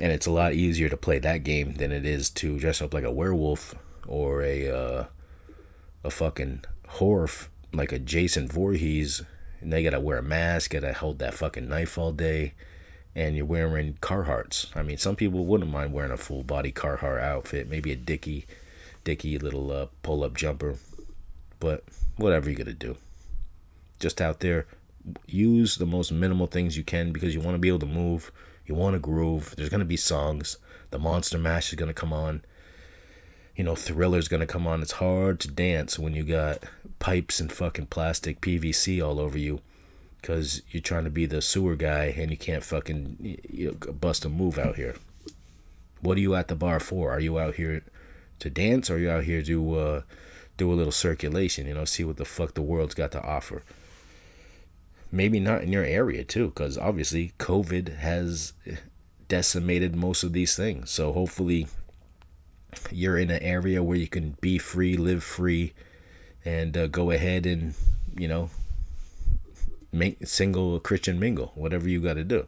[0.00, 2.94] And it's a lot easier to play that game than it is to dress up
[2.94, 3.74] like a werewolf
[4.06, 5.04] or a uh,
[6.02, 6.64] a fucking
[7.00, 9.22] f- like a Jason Voorhees,
[9.60, 12.54] and they gotta wear a mask, gotta hold that fucking knife all day,
[13.14, 14.74] and you're wearing Carhartts.
[14.76, 18.46] I mean, some people wouldn't mind wearing a full body Carhartt outfit, maybe a Dickie,
[19.04, 20.76] Dickie little uh, pull up jumper,
[21.60, 21.84] but
[22.16, 22.96] whatever you gotta do.
[23.98, 24.66] Just out there,
[25.26, 28.30] use the most minimal things you can because you want to be able to move,
[28.66, 29.54] you want to groove.
[29.56, 30.58] There's gonna be songs.
[30.90, 32.42] The Monster Mash is gonna come on
[33.56, 34.82] you know, Thriller's gonna come on.
[34.82, 36.64] It's hard to dance when you got
[36.98, 39.60] pipes and fucking plastic PVC all over you,
[40.22, 44.24] cause you're trying to be the sewer guy and you can't fucking you know, bust
[44.24, 44.96] a move out here.
[46.00, 47.12] What are you at the bar for?
[47.12, 47.82] Are you out here
[48.42, 50.02] to dance, or you out here to uh,
[50.56, 51.66] do a little circulation?
[51.66, 53.62] You know, see what the fuck the world's got to offer.
[55.10, 58.52] Maybe not in your area too, because obviously COVID has
[59.28, 60.90] decimated most of these things.
[60.90, 61.66] So hopefully
[62.90, 65.72] you're in an area where you can be free, live free,
[66.44, 67.74] and uh, go ahead and
[68.16, 68.50] you know
[69.92, 72.46] make single Christian mingle, whatever you got to do.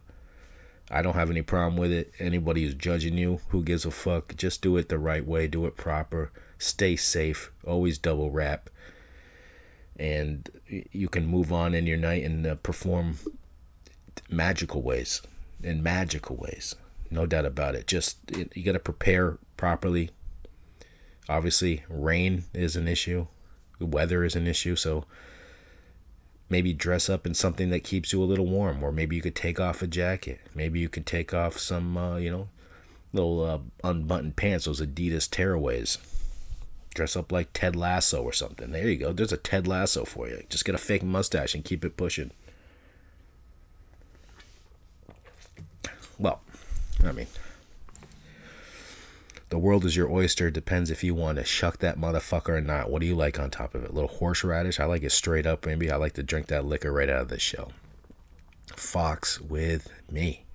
[0.91, 2.13] I don't have any problem with it.
[2.19, 4.35] Anybody who's judging you, who gives a fuck?
[4.35, 8.69] Just do it the right way, do it proper, stay safe, always double wrap,
[9.97, 13.17] and you can move on in your night and uh, perform
[14.29, 15.21] magical ways.
[15.63, 16.75] In magical ways,
[17.09, 17.87] no doubt about it.
[17.87, 18.17] Just
[18.53, 20.11] you got to prepare properly.
[21.27, 23.25] Obviously, rain is an issue,
[23.79, 25.05] weather is an issue, so
[26.49, 29.35] maybe dress up in something that keeps you a little warm, or maybe you could
[29.35, 30.39] take off a jacket.
[30.53, 32.49] Maybe you could take off some, uh, you know,
[33.13, 35.97] little uh, unbuttoned pants, those Adidas tearaways.
[36.93, 38.71] Dress up like Ted Lasso or something.
[38.71, 39.11] There you go.
[39.11, 40.43] There's a Ted Lasso for you.
[40.49, 42.31] Just get a fake mustache and keep it pushing.
[46.17, 46.41] Well,
[47.03, 47.27] I mean,
[49.49, 50.49] the world is your oyster.
[50.49, 52.89] Depends if you want to shuck that motherfucker or not.
[52.89, 53.91] What do you like on top of it?
[53.91, 54.79] A little horseradish?
[54.79, 55.65] I like it straight up.
[55.65, 57.71] Maybe I like to drink that liquor right out of the shell.
[58.75, 60.45] Fox with me.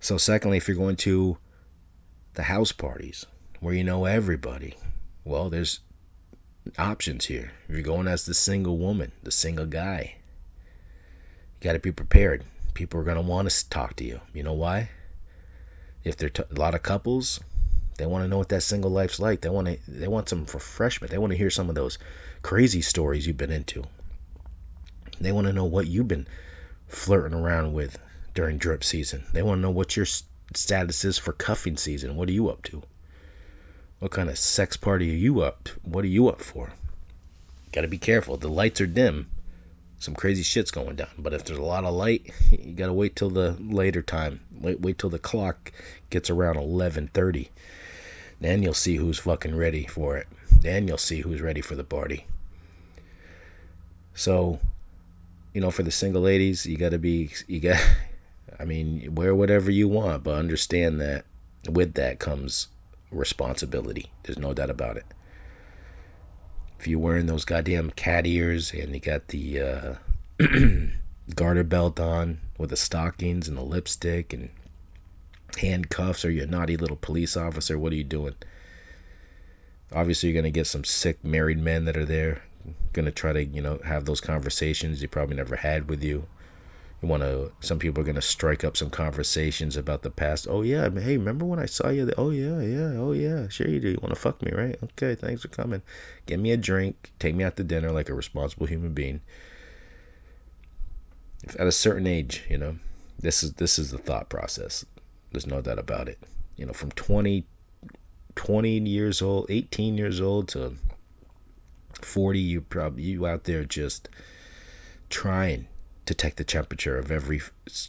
[0.00, 1.38] So, secondly, if you're going to
[2.34, 3.26] the house parties
[3.60, 4.74] where you know everybody,
[5.24, 5.80] well, there's
[6.78, 7.52] options here.
[7.68, 10.16] If you're going as the single woman, the single guy,
[11.60, 12.44] you got to be prepared.
[12.72, 14.20] People are going to want to talk to you.
[14.32, 14.90] You know why?
[16.04, 17.40] If they're t- a lot of couples,
[17.96, 19.40] they want to know what that single life's like.
[19.40, 21.10] They want to they want some refreshment.
[21.10, 21.98] They want to hear some of those
[22.42, 23.84] crazy stories you've been into.
[25.20, 26.26] They want to know what you've been
[26.86, 27.98] flirting around with
[28.34, 29.24] during drip season.
[29.32, 30.06] They want to know what your
[30.54, 32.16] status is for cuffing season.
[32.16, 32.82] What are you up to?
[34.00, 35.72] What kind of sex party are you up to?
[35.82, 36.72] What are you up for?
[37.72, 38.36] Got to be careful.
[38.36, 39.30] The lights are dim
[40.04, 41.08] some crazy shit's going down.
[41.18, 44.40] But if there's a lot of light, you gotta wait till the later time.
[44.52, 45.72] Wait, wait till the clock
[46.10, 47.48] gets around 11:30.
[48.40, 50.26] Then you'll see who's fucking ready for it.
[50.60, 52.26] Then you'll see who's ready for the party.
[54.14, 54.60] So,
[55.54, 57.80] you know, for the single ladies, you gotta be, you got.
[58.60, 61.24] I mean, wear whatever you want, but understand that
[61.68, 62.68] with that comes
[63.10, 64.12] responsibility.
[64.22, 65.06] There's no doubt about it
[66.84, 69.94] if you're wearing those goddamn cat ears and you got the uh,
[71.34, 74.50] garter belt on with the stockings and the lipstick and
[75.56, 78.34] handcuffs or you're a naughty little police officer, what are you doing?
[79.94, 82.42] Obviously, you're going to get some sick married men that are there,
[82.92, 86.26] going to try to, you know, have those conversations you probably never had with you
[87.04, 90.46] you want to some people are going to strike up some conversations about the past.
[90.48, 93.78] Oh yeah hey remember when i saw you oh yeah yeah oh yeah sure you
[93.78, 94.76] do you want to fuck me right?
[94.82, 95.82] Okay thanks for coming.
[96.26, 99.20] Get me a drink take me out to dinner like a responsible human being.
[101.58, 102.78] At a certain age you know
[103.18, 104.86] this is this is the thought process.
[105.30, 106.18] There's no doubt about it.
[106.56, 107.44] You know from 20
[108.34, 110.76] 20 years old 18 years old to
[112.00, 114.08] 40, you probably you out there just
[115.10, 115.68] trying
[116.06, 117.40] to take the temperature of every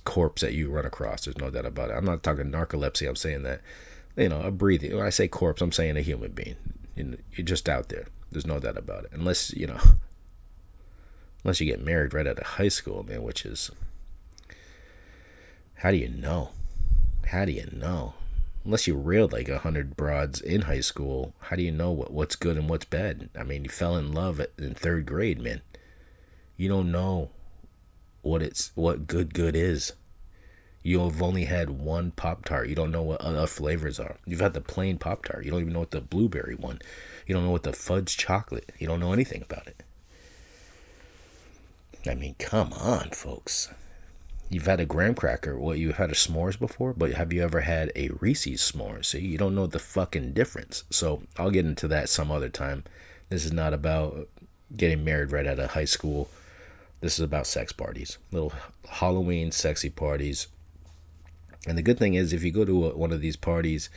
[0.04, 1.26] corpse that you run across.
[1.26, 1.94] There's no doubt about it.
[1.94, 3.08] I'm not talking narcolepsy.
[3.08, 3.62] I'm saying that,
[4.16, 4.96] you know, a breathing.
[4.96, 6.56] When I say corpse, I'm saying a human being.
[6.96, 8.08] You're just out there.
[8.32, 9.12] There's no doubt about it.
[9.14, 9.80] Unless you know,
[11.44, 13.24] unless you get married right out of high school, man.
[13.24, 13.70] Which is,
[15.76, 16.52] how do you know?
[17.28, 18.14] How do you know?
[18.64, 22.12] Unless you reeled like a hundred broads in high school, how do you know what,
[22.12, 23.30] what's good and what's bad?
[23.38, 25.62] I mean, you fell in love in third grade, man.
[26.58, 27.30] You don't know
[28.26, 29.94] what it's what good good is.
[30.82, 32.68] You've only had one Pop Tart.
[32.70, 34.18] You don't know what other flavors are.
[34.26, 35.46] You've had the plain Pop Tart.
[35.46, 36.80] You don't even know what the blueberry one.
[37.26, 38.72] You don't know what the fudge chocolate.
[38.78, 39.84] You don't know anything about it.
[42.08, 43.72] I mean, come on, folks.
[44.50, 45.58] You've had a graham cracker.
[45.58, 49.06] What you had a s'mores before, but have you ever had a Reese's s'mores?
[49.06, 50.84] See, you don't know the fucking difference.
[50.92, 52.84] So I'll get into that some other time.
[53.30, 54.30] This is not about
[54.76, 56.30] getting married right out of high school
[57.02, 58.54] this is about sex parties, little
[58.90, 60.48] Halloween sexy parties.
[61.68, 63.90] And the good thing is, if you go to a, one of these parties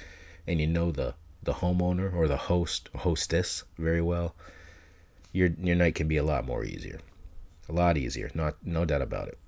[0.47, 4.35] and you know the the homeowner or the host hostess very well,
[5.33, 7.01] your your night can be a lot more easier,
[7.69, 8.31] a lot easier.
[8.35, 9.39] Not no doubt about it.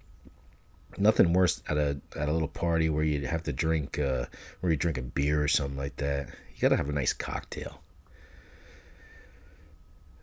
[0.99, 4.27] Nothing worse at a at a little party where you have to drink uh,
[4.61, 6.29] where you drink a beer or something like that.
[6.55, 7.83] You gotta have a nice cocktail.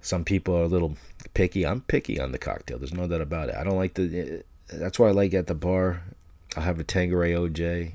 [0.02, 0.96] Some people are a little
[1.34, 1.66] picky.
[1.66, 2.78] I'm picky on the cocktail.
[2.78, 3.56] There's no doubt about it.
[3.56, 4.40] I don't like the.
[4.40, 6.04] Uh, that's why I like at the bar.
[6.56, 7.92] I'll have a Tanqueray OJ,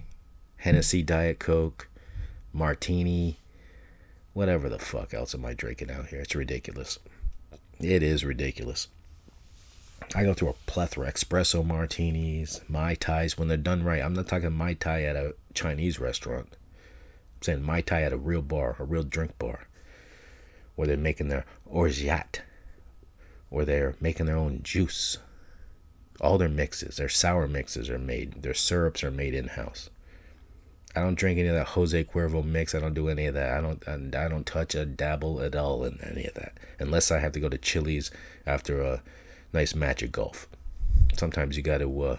[0.57, 1.89] Hennessy Diet Coke,
[2.53, 3.39] Martini,
[4.33, 6.20] whatever the fuck else am I drinking out here?
[6.20, 6.99] It's ridiculous.
[7.80, 8.89] It is ridiculous.
[10.14, 14.03] I go through a plethora espresso martinis, mai tais when they're done right.
[14.03, 16.49] I'm not talking mai tai at a Chinese restaurant.
[16.53, 19.66] I'm saying mai tai at a real bar, a real drink bar
[20.74, 22.43] where they're making their orgeat,
[23.53, 25.18] or they're making their own juice.
[26.20, 29.90] All their mixes, their sour mixes are made, their syrups are made in house.
[30.94, 32.74] I don't drink any of that Jose Cuervo mix.
[32.74, 33.57] I don't do any of that.
[33.57, 34.14] I don't.
[34.14, 37.40] I don't touch a dabble at all in any of that, unless I have to
[37.40, 38.11] go to Chili's
[38.46, 39.03] after a
[39.55, 40.48] nice match of golf.
[41.16, 42.16] Sometimes you got to uh,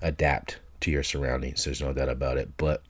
[0.00, 1.64] adapt to your surroundings.
[1.64, 2.56] There's no doubt about it.
[2.56, 2.82] But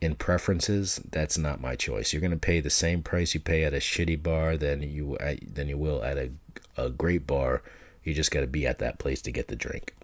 [0.00, 2.12] in preferences, that's not my choice.
[2.12, 5.68] You're gonna pay the same price you pay at a shitty bar than you than
[5.68, 6.30] you will at a
[6.76, 7.62] a great bar.
[8.04, 9.94] You just gotta be at that place to get the drink.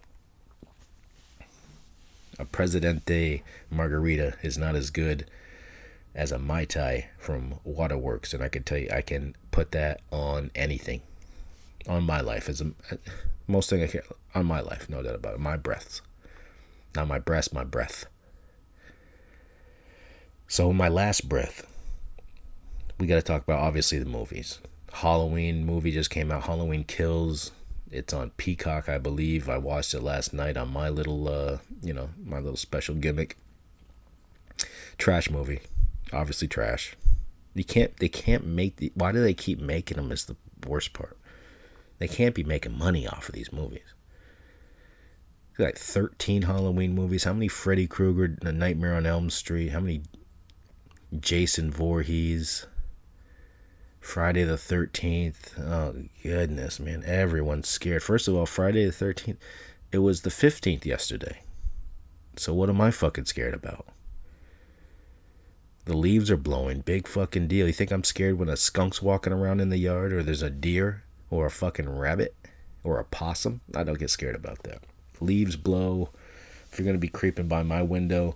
[2.39, 3.41] A Presidente
[3.71, 5.25] margarita is not as good
[6.13, 10.01] as a Mai Tai from Waterworks, and I can tell you, I can put that
[10.11, 11.01] on anything,
[11.87, 12.49] on my life.
[12.49, 12.71] As a,
[13.47, 14.01] most thing I can
[14.35, 15.39] on my life, no doubt about it.
[15.39, 16.01] My breaths,
[16.95, 18.05] not my breast, my breath.
[20.47, 21.65] So, my last breath,
[22.99, 24.59] we got to talk about obviously the movies.
[25.01, 26.43] Halloween movie just came out.
[26.43, 27.51] Halloween Kills.
[27.91, 29.47] It's on Peacock, I believe.
[29.47, 33.37] I watched it last night on my little, uh, you know, my little special gimmick.
[34.97, 35.61] Trash movie,
[36.11, 36.95] obviously trash.
[37.53, 37.95] You can't.
[37.97, 38.91] They can't make the.
[38.95, 40.11] Why do they keep making them?
[40.11, 40.35] Is the
[40.67, 41.17] worst part.
[41.99, 43.93] They can't be making money off of these movies
[45.59, 47.23] like 13 Halloween movies.
[47.23, 49.69] How many Freddy Krueger, Nightmare on Elm Street?
[49.69, 50.03] How many
[51.19, 52.67] Jason Voorhees,
[53.99, 55.59] Friday the 13th.
[55.59, 57.03] Oh, goodness, man.
[57.05, 58.03] Everyone's scared.
[58.03, 59.37] First of all, Friday the 13th,
[59.91, 61.41] it was the 15th yesterday.
[62.37, 63.87] So what am I fucking scared about?
[65.85, 66.81] The leaves are blowing.
[66.81, 67.65] Big fucking deal.
[67.65, 70.49] You think I'm scared when a skunk's walking around in the yard or there's a
[70.49, 72.35] deer or a fucking rabbit
[72.83, 73.61] or a possum?
[73.75, 74.83] I don't get scared about that.
[75.19, 76.09] Leaves blow.
[76.71, 78.35] If you're going to be creeping by my window,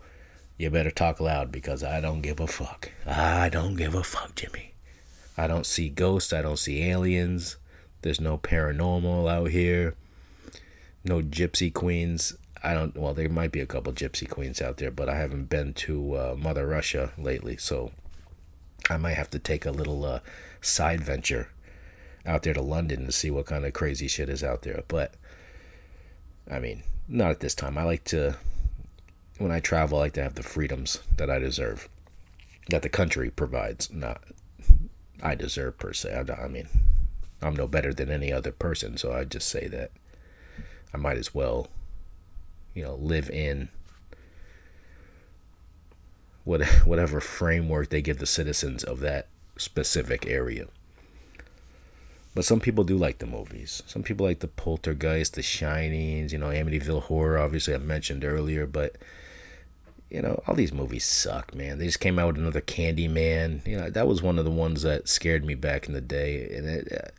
[0.57, 2.91] you better talk loud because I don't give a fuck.
[3.05, 4.70] I don't give a fuck, Jimmy.
[5.37, 6.33] I don't see ghosts.
[6.33, 7.57] I don't see aliens.
[8.01, 9.95] There's no paranormal out here.
[11.03, 12.35] No gypsy queens.
[12.63, 12.95] I don't.
[12.95, 16.15] Well, there might be a couple gypsy queens out there, but I haven't been to
[16.15, 17.91] uh, Mother Russia lately, so
[18.89, 20.19] I might have to take a little uh,
[20.61, 21.49] side venture
[22.25, 24.83] out there to London to see what kind of crazy shit is out there.
[24.87, 25.15] But
[26.49, 27.77] I mean, not at this time.
[27.77, 28.37] I like to
[29.37, 31.89] when I travel, I like to have the freedoms that I deserve,
[32.69, 33.91] that the country provides.
[33.91, 34.21] Not
[35.21, 36.13] I deserve per se.
[36.13, 36.67] I, I mean,
[37.41, 39.91] I'm no better than any other person, so I just say that
[40.93, 41.67] I might as well,
[42.73, 43.69] you know, live in
[46.43, 50.67] what whatever framework they give the citizens of that specific area.
[52.33, 53.83] But some people do like the movies.
[53.85, 57.37] Some people like the Poltergeist, the Shinings, you know, Amityville Horror.
[57.37, 58.95] Obviously, I mentioned earlier, but
[60.11, 61.77] you know, all these movies suck, man.
[61.77, 63.65] They just came out with another Candyman.
[63.65, 66.53] You know, that was one of the ones that scared me back in the day.
[66.53, 67.13] And it,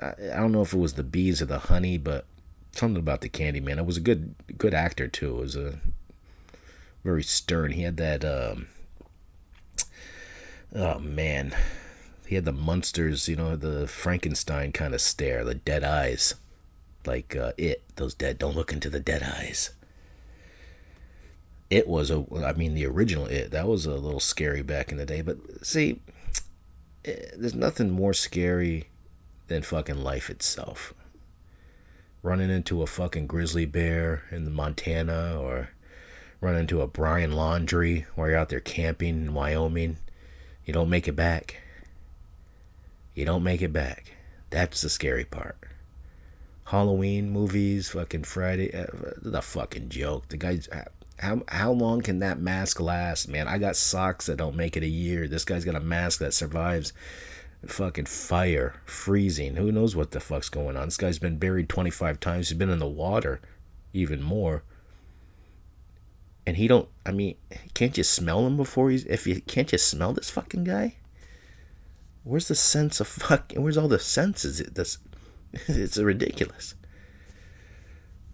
[0.00, 2.24] uh, I don't know if it was the bees or the honey, but
[2.72, 3.76] something about the Candyman.
[3.76, 5.36] It was a good, good actor too.
[5.36, 5.80] It was a
[7.04, 7.72] very stern.
[7.72, 8.24] He had that.
[8.24, 8.68] Um,
[10.74, 11.54] oh man,
[12.26, 13.28] he had the monsters.
[13.28, 16.36] You know, the Frankenstein kind of stare, the dead eyes,
[17.04, 17.82] like uh, it.
[17.96, 18.38] Those dead.
[18.38, 19.74] Don't look into the dead eyes
[21.72, 24.98] it was a i mean the original it that was a little scary back in
[24.98, 26.00] the day but see
[27.04, 28.88] eh, there's nothing more scary
[29.48, 30.94] than fucking life itself.
[32.22, 35.70] Running into a fucking grizzly bear in montana or
[36.40, 39.96] running into a Brian Laundrie while you're out there camping in wyoming
[40.64, 41.60] you don't make it back.
[43.14, 44.12] You don't make it back.
[44.50, 45.56] That's the scary part.
[46.66, 48.86] Halloween movies fucking friday uh,
[49.20, 50.28] the fucking joke.
[50.28, 50.68] The guys
[51.22, 53.46] how how long can that mask last, man?
[53.46, 55.28] I got socks that don't make it a year.
[55.28, 56.92] This guy's got a mask that survives
[57.64, 59.54] fucking fire, freezing.
[59.54, 60.88] Who knows what the fuck's going on?
[60.88, 62.48] This guy's been buried 25 times.
[62.48, 63.40] He's been in the water
[63.92, 64.64] even more.
[66.44, 67.36] And he don't I mean,
[67.72, 70.96] can't you smell him before he's if you can't you smell this fucking guy?
[72.24, 74.58] Where's the sense of fucking where's all the senses?
[74.58, 74.98] This
[75.68, 76.74] it's ridiculous.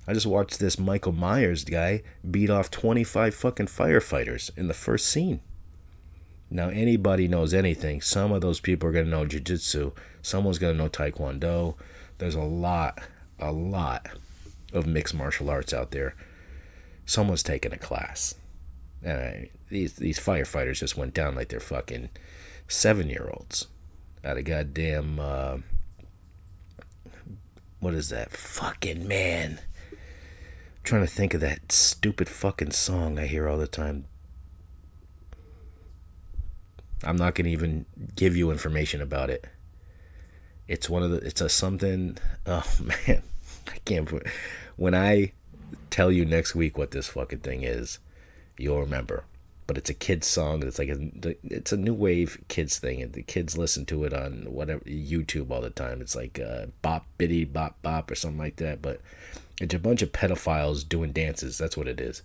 [0.08, 5.06] I just watched this Michael Myers guy beat off 25 fucking firefighters in the first
[5.06, 5.40] scene.
[6.50, 8.00] Now, anybody knows anything.
[8.00, 9.92] Some of those people are going to know jiu-jitsu.
[10.22, 11.74] Someone's going to know taekwondo.
[12.16, 13.02] There's a lot,
[13.38, 14.08] a lot
[14.72, 16.14] of mixed martial arts out there.
[17.04, 18.34] Someone's taking a class.
[19.02, 22.08] And I, these these firefighters just went down like they're fucking
[22.66, 23.66] seven year olds.
[24.24, 25.58] At a goddamn uh,
[27.78, 28.32] what is that?
[28.32, 29.60] Fucking man
[30.82, 34.06] trying to think of that stupid fucking song I hear all the time.
[37.04, 39.46] I'm not gonna even give you information about it.
[40.66, 41.18] It's one of the.
[41.18, 42.18] It's a something.
[42.46, 43.22] Oh man,
[43.66, 44.26] I can't put.
[44.76, 45.32] When I
[45.90, 47.98] tell you next week what this fucking thing is,
[48.56, 49.24] you'll remember.
[49.66, 50.62] But it's a kids song.
[50.62, 51.10] It's like a.
[51.42, 55.50] It's a new wave kids thing, and the kids listen to it on whatever YouTube
[55.50, 56.00] all the time.
[56.00, 58.80] It's like uh, bop biddy bop bop or something like that.
[58.80, 59.02] But
[59.60, 61.58] it's a bunch of pedophiles doing dances.
[61.58, 62.22] That's what it is.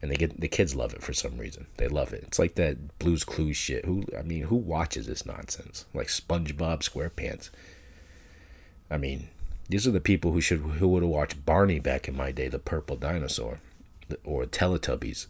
[0.00, 1.66] And they get the kids love it for some reason.
[1.76, 2.24] They love it.
[2.24, 3.84] It's like that Blues Clues shit.
[3.84, 5.86] Who I mean, who watches this nonsense?
[5.92, 7.50] Like SpongeBob SquarePants.
[8.90, 9.28] I mean,
[9.68, 12.48] these are the people who should who would have watched Barney back in my day,
[12.48, 13.58] the purple dinosaur,
[14.24, 15.26] or Teletubbies.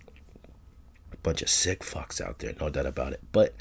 [1.12, 3.20] A bunch of sick fucks out there, no doubt about it.
[3.32, 3.54] But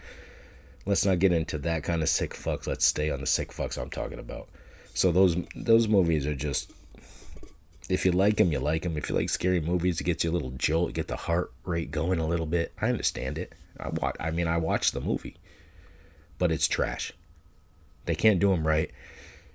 [0.85, 2.67] let's not get into that kind of sick fucks.
[2.67, 4.49] Let's stay on the sick fucks I'm talking about.
[4.93, 6.73] So those those movies are just
[7.89, 8.97] if you like them, you like them.
[8.97, 11.91] If you like scary movies, it gets you a little jolt, get the heart rate
[11.91, 12.73] going a little bit.
[12.81, 13.53] I understand it.
[13.79, 14.15] I watch.
[14.19, 15.37] I mean, I watched the movie,
[16.37, 17.13] but it's trash.
[18.05, 18.91] They can't do them right.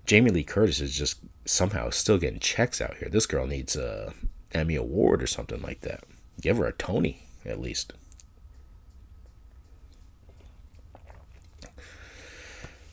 [0.06, 3.08] Jamie Lee Curtis is just somehow still getting checks out here.
[3.08, 4.14] This girl needs a
[4.52, 6.04] Emmy award or something like that.
[6.40, 7.92] Give her a Tony at least.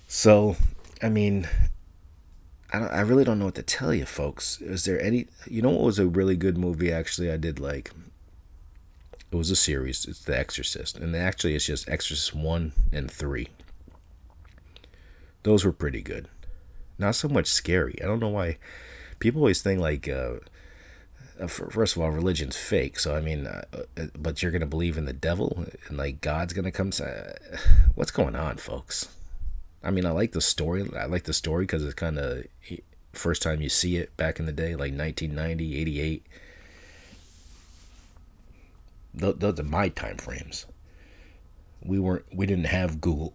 [0.07, 0.55] So,
[1.01, 1.47] I mean,
[2.71, 4.61] I, I really don't know what to tell you, folks.
[4.61, 5.27] Is there any?
[5.47, 6.91] You know what was a really good movie?
[6.91, 7.91] Actually, I did like.
[9.31, 10.05] It was a series.
[10.05, 13.49] It's The Exorcist, and actually, it's just Exorcist one and three.
[15.43, 16.27] Those were pretty good.
[16.97, 17.97] Not so much scary.
[18.01, 18.57] I don't know why.
[19.19, 20.07] People always think like.
[20.07, 20.35] Uh,
[21.39, 22.99] uh first of all, religion's fake.
[22.99, 26.53] So I mean, uh, uh, but you're gonna believe in the devil and like God's
[26.53, 26.91] gonna come.
[27.01, 27.33] Uh,
[27.95, 29.07] what's going on, folks?
[29.83, 30.87] I mean, I like the story.
[30.97, 32.45] I like the story because it's kind of
[33.13, 36.25] first time you see it back in the day, like 1990, 88.
[39.13, 40.65] Those are my time frames.
[41.83, 42.25] We weren't.
[42.33, 43.33] We didn't have Google.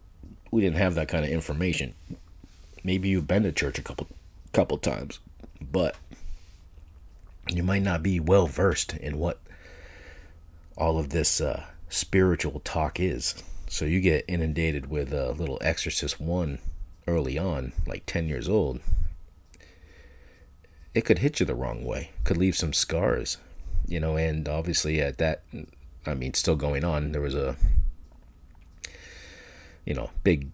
[0.51, 1.95] We didn't have that kind of information.
[2.83, 4.07] Maybe you've been to church a couple,
[4.53, 5.19] couple times,
[5.61, 5.97] but
[7.49, 9.41] you might not be well versed in what
[10.77, 13.43] all of this uh, spiritual talk is.
[13.75, 16.61] So you get inundated with a little Exorcist 1
[17.09, 18.79] early on, like 10 years old.
[20.95, 23.39] It could hit you the wrong way, could leave some scars,
[23.85, 25.43] you know, and obviously at that,
[26.07, 27.57] I mean, still going on, there was a,
[29.85, 30.53] you know, big,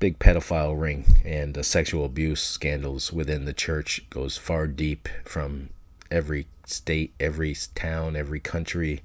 [0.00, 5.70] big pedophile ring and sexual abuse scandals within the church goes far deep from
[6.10, 9.02] every state, every town, every country,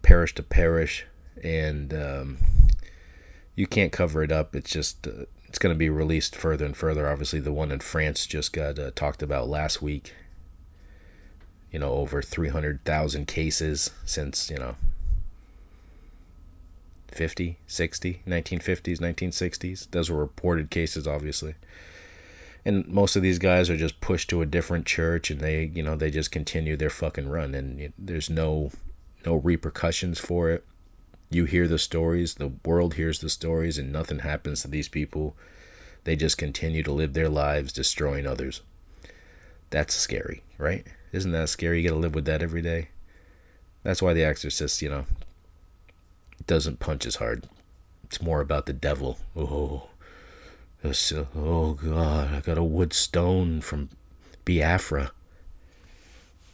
[0.00, 1.04] parish to parish
[1.42, 2.38] and um,
[3.54, 4.54] you can't cover it up.
[4.54, 7.08] It's just uh, it's going to be released further and further.
[7.08, 10.14] Obviously, the one in France just got uh, talked about last week,
[11.72, 14.76] You know, over 300,000 cases since, you know,
[17.08, 19.90] 50, 60, 1950s, 1960s.
[19.90, 21.54] Those were reported cases, obviously.
[22.64, 25.82] And most of these guys are just pushed to a different church and they, you
[25.82, 28.70] know, they just continue their fucking run and there's no
[29.26, 30.64] no repercussions for it.
[31.30, 35.36] You hear the stories, the world hears the stories and nothing happens to these people.
[36.04, 38.62] They just continue to live their lives destroying others.
[39.70, 40.84] That's scary, right?
[41.12, 41.80] Isn't that scary?
[41.80, 42.88] You got to live with that every day.
[43.84, 45.06] That's why The Exorcist, you know,
[46.46, 47.48] doesn't punch as hard.
[48.04, 49.18] It's more about the devil.
[49.36, 49.88] Oh,
[50.84, 52.34] oh God!
[52.34, 53.90] I got a wood stone from
[54.44, 55.12] Biafra,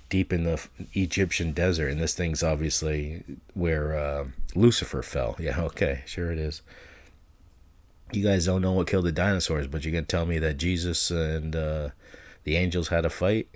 [0.08, 5.36] deep in the Egyptian desert, and this thing's obviously where uh, Lucifer fell.
[5.38, 6.62] Yeah, okay, sure it is.
[8.12, 11.10] You guys don't know what killed the dinosaurs, but you're gonna tell me that Jesus
[11.10, 11.90] and uh,
[12.44, 13.48] the angels had a fight.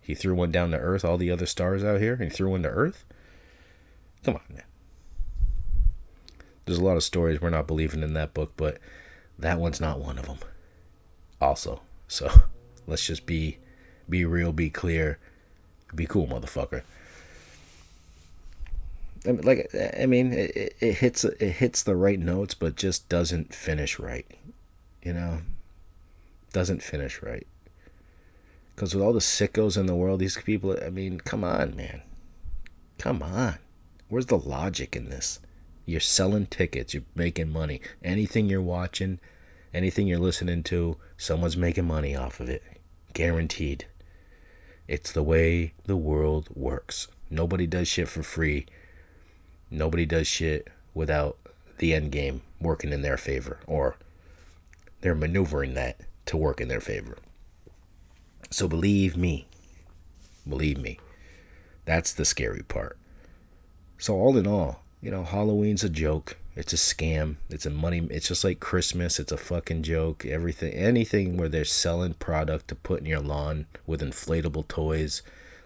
[0.00, 1.04] He threw one down to Earth.
[1.04, 3.04] All the other stars out here, and he threw one to Earth.
[4.24, 4.64] Come on, man
[6.64, 8.78] there's a lot of stories we're not believing in that book, but
[9.38, 10.38] that one's not one of them.
[11.40, 12.30] Also, so
[12.86, 13.58] let's just be
[14.08, 15.18] be real, be clear,
[15.94, 16.82] be cool, motherfucker.
[19.26, 23.08] I mean, like I mean, it, it hits it hits the right notes, but just
[23.08, 24.26] doesn't finish right.
[25.02, 25.40] You know,
[26.52, 27.46] doesn't finish right.
[28.74, 32.02] Because with all the sickos in the world, these people, I mean, come on, man.
[32.98, 33.58] Come on.
[34.08, 35.40] Where's the logic in this?
[35.84, 37.80] You're selling tickets, you're making money.
[38.02, 39.18] Anything you're watching,
[39.74, 42.62] anything you're listening to, someone's making money off of it.
[43.12, 43.86] Guaranteed.
[44.92, 47.08] It's the way the world works.
[47.30, 48.66] Nobody does shit for free.
[49.70, 51.38] Nobody does shit without
[51.78, 53.96] the end game working in their favor or
[55.00, 57.16] they're maneuvering that to work in their favor.
[58.50, 59.46] So believe me,
[60.46, 61.00] believe me,
[61.86, 62.98] that's the scary part.
[63.96, 66.36] So, all in all, you know, Halloween's a joke.
[66.54, 67.36] It's a scam.
[67.48, 68.06] It's a money.
[68.10, 69.18] It's just like Christmas.
[69.18, 70.26] It's a fucking joke.
[70.26, 75.22] Everything, anything where they're selling product to put in your lawn with inflatable toys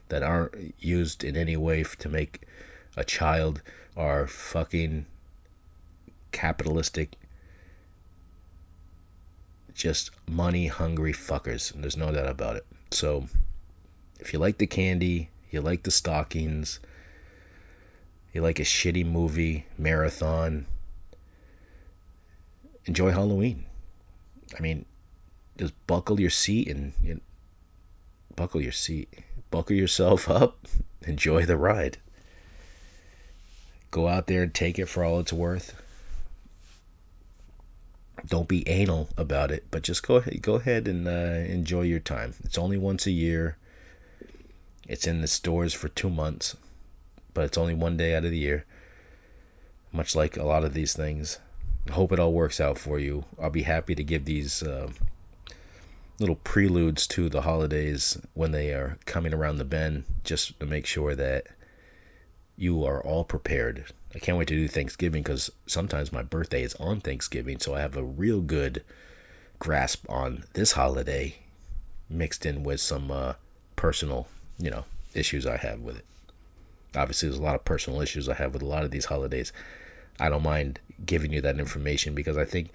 [0.09, 2.43] that aren't used in any way to make
[2.97, 3.63] a child
[3.97, 5.07] are fucking
[6.31, 7.17] capitalistic,
[9.75, 11.75] just money hungry fuckers.
[11.75, 12.67] And there's no doubt about it.
[12.93, 13.27] So,
[14.21, 16.79] if you like the candy, you like the stockings
[18.37, 20.67] you like a shitty movie, marathon,
[22.87, 23.67] enjoy Halloween.
[24.57, 24.87] I mean,
[25.59, 27.21] just buckle your seat and you know,
[28.35, 29.21] buckle your seat,
[29.51, 30.67] buckle yourself up,
[31.03, 31.99] enjoy the ride.
[33.91, 35.81] Go out there and take it for all it's worth.
[38.27, 42.01] Don't be anal about it, but just go ahead, go ahead and uh, enjoy your
[42.01, 42.35] time.
[42.45, 43.57] It's only once a year.
[44.89, 46.57] It's in the stores for two months
[47.37, 48.65] but it's only one day out of the year.
[49.93, 51.39] Much like a lot of these things.
[51.91, 53.25] Hope it all works out for you.
[53.41, 54.91] I'll be happy to give these uh,
[56.19, 60.87] little preludes to the holidays when they are coming around the bend, just to make
[60.87, 61.47] sure that
[62.57, 63.85] you are all prepared.
[64.15, 67.81] I can't wait to do Thanksgiving because sometimes my birthday is on Thanksgiving, so I
[67.81, 68.83] have a real good
[69.59, 71.37] grasp on this holiday
[72.09, 73.35] mixed in with some uh,
[73.75, 74.29] personal,
[74.59, 74.85] you know,
[75.15, 76.05] issues I have with it
[76.97, 79.53] obviously there's a lot of personal issues I have with a lot of these holidays.
[80.19, 82.71] I don't mind giving you that information because I think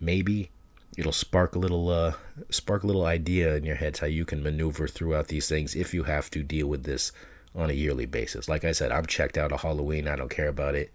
[0.00, 0.50] maybe
[0.96, 2.14] it'll spark a little uh,
[2.50, 5.92] spark a little idea in your heads how you can maneuver throughout these things if
[5.92, 7.12] you have to deal with this
[7.54, 8.48] on a yearly basis.
[8.48, 10.08] Like I said, I'm checked out of Halloween.
[10.08, 10.92] I don't care about it.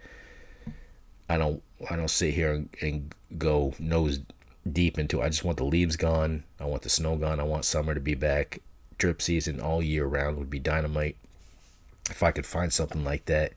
[1.30, 4.20] I don't I don't sit here and, and go nose
[4.72, 5.26] deep into it.
[5.26, 6.44] I just want the leaves gone.
[6.60, 7.40] I want the snow gone.
[7.40, 8.60] I want summer to be back.
[8.98, 11.18] Drip season all year round would be dynamite
[12.10, 13.54] if I could find something like that,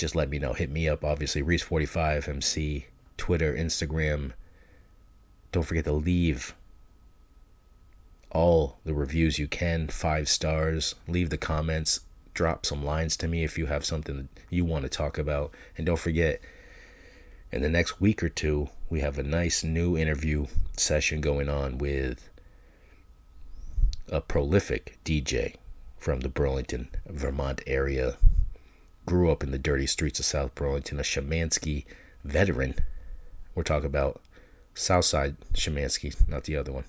[0.00, 0.54] just let me know.
[0.54, 2.86] Hit me up, obviously, Reese45 MC,
[3.18, 4.32] Twitter, Instagram.
[5.52, 6.54] Don't forget to leave
[8.30, 10.94] all the reviews you can, five stars.
[11.06, 12.00] Leave the comments.
[12.32, 15.52] Drop some lines to me if you have something you want to talk about.
[15.76, 16.40] And don't forget,
[17.52, 20.46] in the next week or two, we have a nice new interview
[20.78, 22.30] session going on with
[24.08, 25.56] a prolific DJ
[25.98, 28.16] from the Burlington, Vermont area.
[29.10, 31.84] Grew up in the dirty streets of South Burlington, a Shemansky
[32.22, 32.76] veteran.
[33.56, 34.20] We're talking about
[34.72, 36.84] Southside Shemansky, not the other one.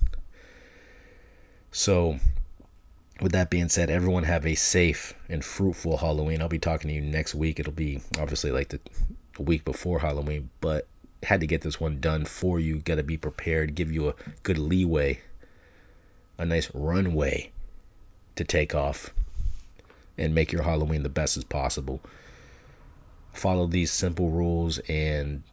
[1.72, 2.20] So,
[3.20, 6.44] with that being said, everyone have a safe and fruitful Halloween.
[6.44, 7.60] I'll be talking to you next week.
[7.60, 8.80] It'll be obviously like the
[9.40, 10.88] week before Halloween, but
[11.24, 12.82] had to get this one done for you.
[12.82, 15.22] Got to be prepared, give you a good leeway,
[16.38, 17.52] a nice runway
[18.36, 19.12] to take off
[20.22, 22.00] and make your Halloween the best as possible.
[23.34, 25.44] Follow these simple rules and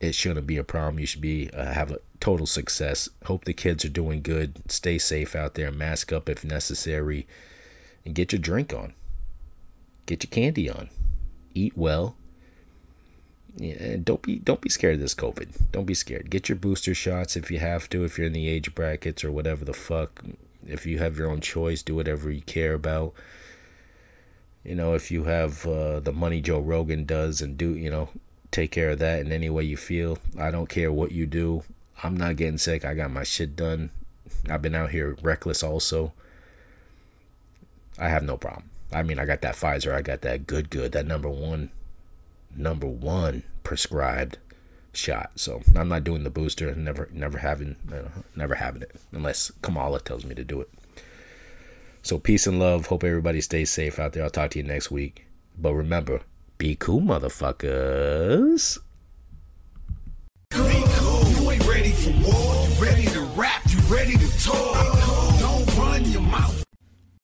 [0.00, 0.98] it shouldn't be a problem.
[0.98, 3.08] You should be uh, have a total success.
[3.24, 4.70] Hope the kids are doing good.
[4.70, 5.70] Stay safe out there.
[5.70, 7.26] Mask up if necessary,
[8.04, 8.94] and get your drink on.
[10.06, 10.90] Get your candy on.
[11.54, 12.16] Eat well.
[13.56, 15.70] Yeah, don't be don't be scared of this COVID.
[15.70, 16.28] Don't be scared.
[16.28, 18.04] Get your booster shots if you have to.
[18.04, 20.22] If you're in the age brackets or whatever the fuck.
[20.66, 23.14] If you have your own choice, do whatever you care about.
[24.64, 28.08] You know, if you have uh, the money Joe Rogan does and do, you know,
[28.50, 30.18] take care of that in any way you feel.
[30.38, 31.64] I don't care what you do.
[32.02, 32.84] I'm not getting sick.
[32.84, 33.90] I got my shit done.
[34.48, 36.12] I've been out here reckless also.
[37.98, 38.70] I have no problem.
[38.92, 39.92] I mean, I got that Pfizer.
[39.92, 41.70] I got that good, good, that number one,
[42.54, 44.38] number one prescribed
[44.92, 45.32] shot.
[45.36, 46.74] So I'm not doing the booster.
[46.74, 50.70] Never, never having, uh, never having it unless Kamala tells me to do it.
[52.04, 52.86] So peace and love.
[52.86, 54.24] Hope everybody stays safe out there.
[54.24, 55.26] I'll talk to you next week.
[55.56, 56.20] But remember,
[56.58, 58.78] be cool, motherfuckers.
[60.50, 61.24] Be cool.
[61.30, 62.68] You ain't ready for war.
[62.68, 63.06] You ready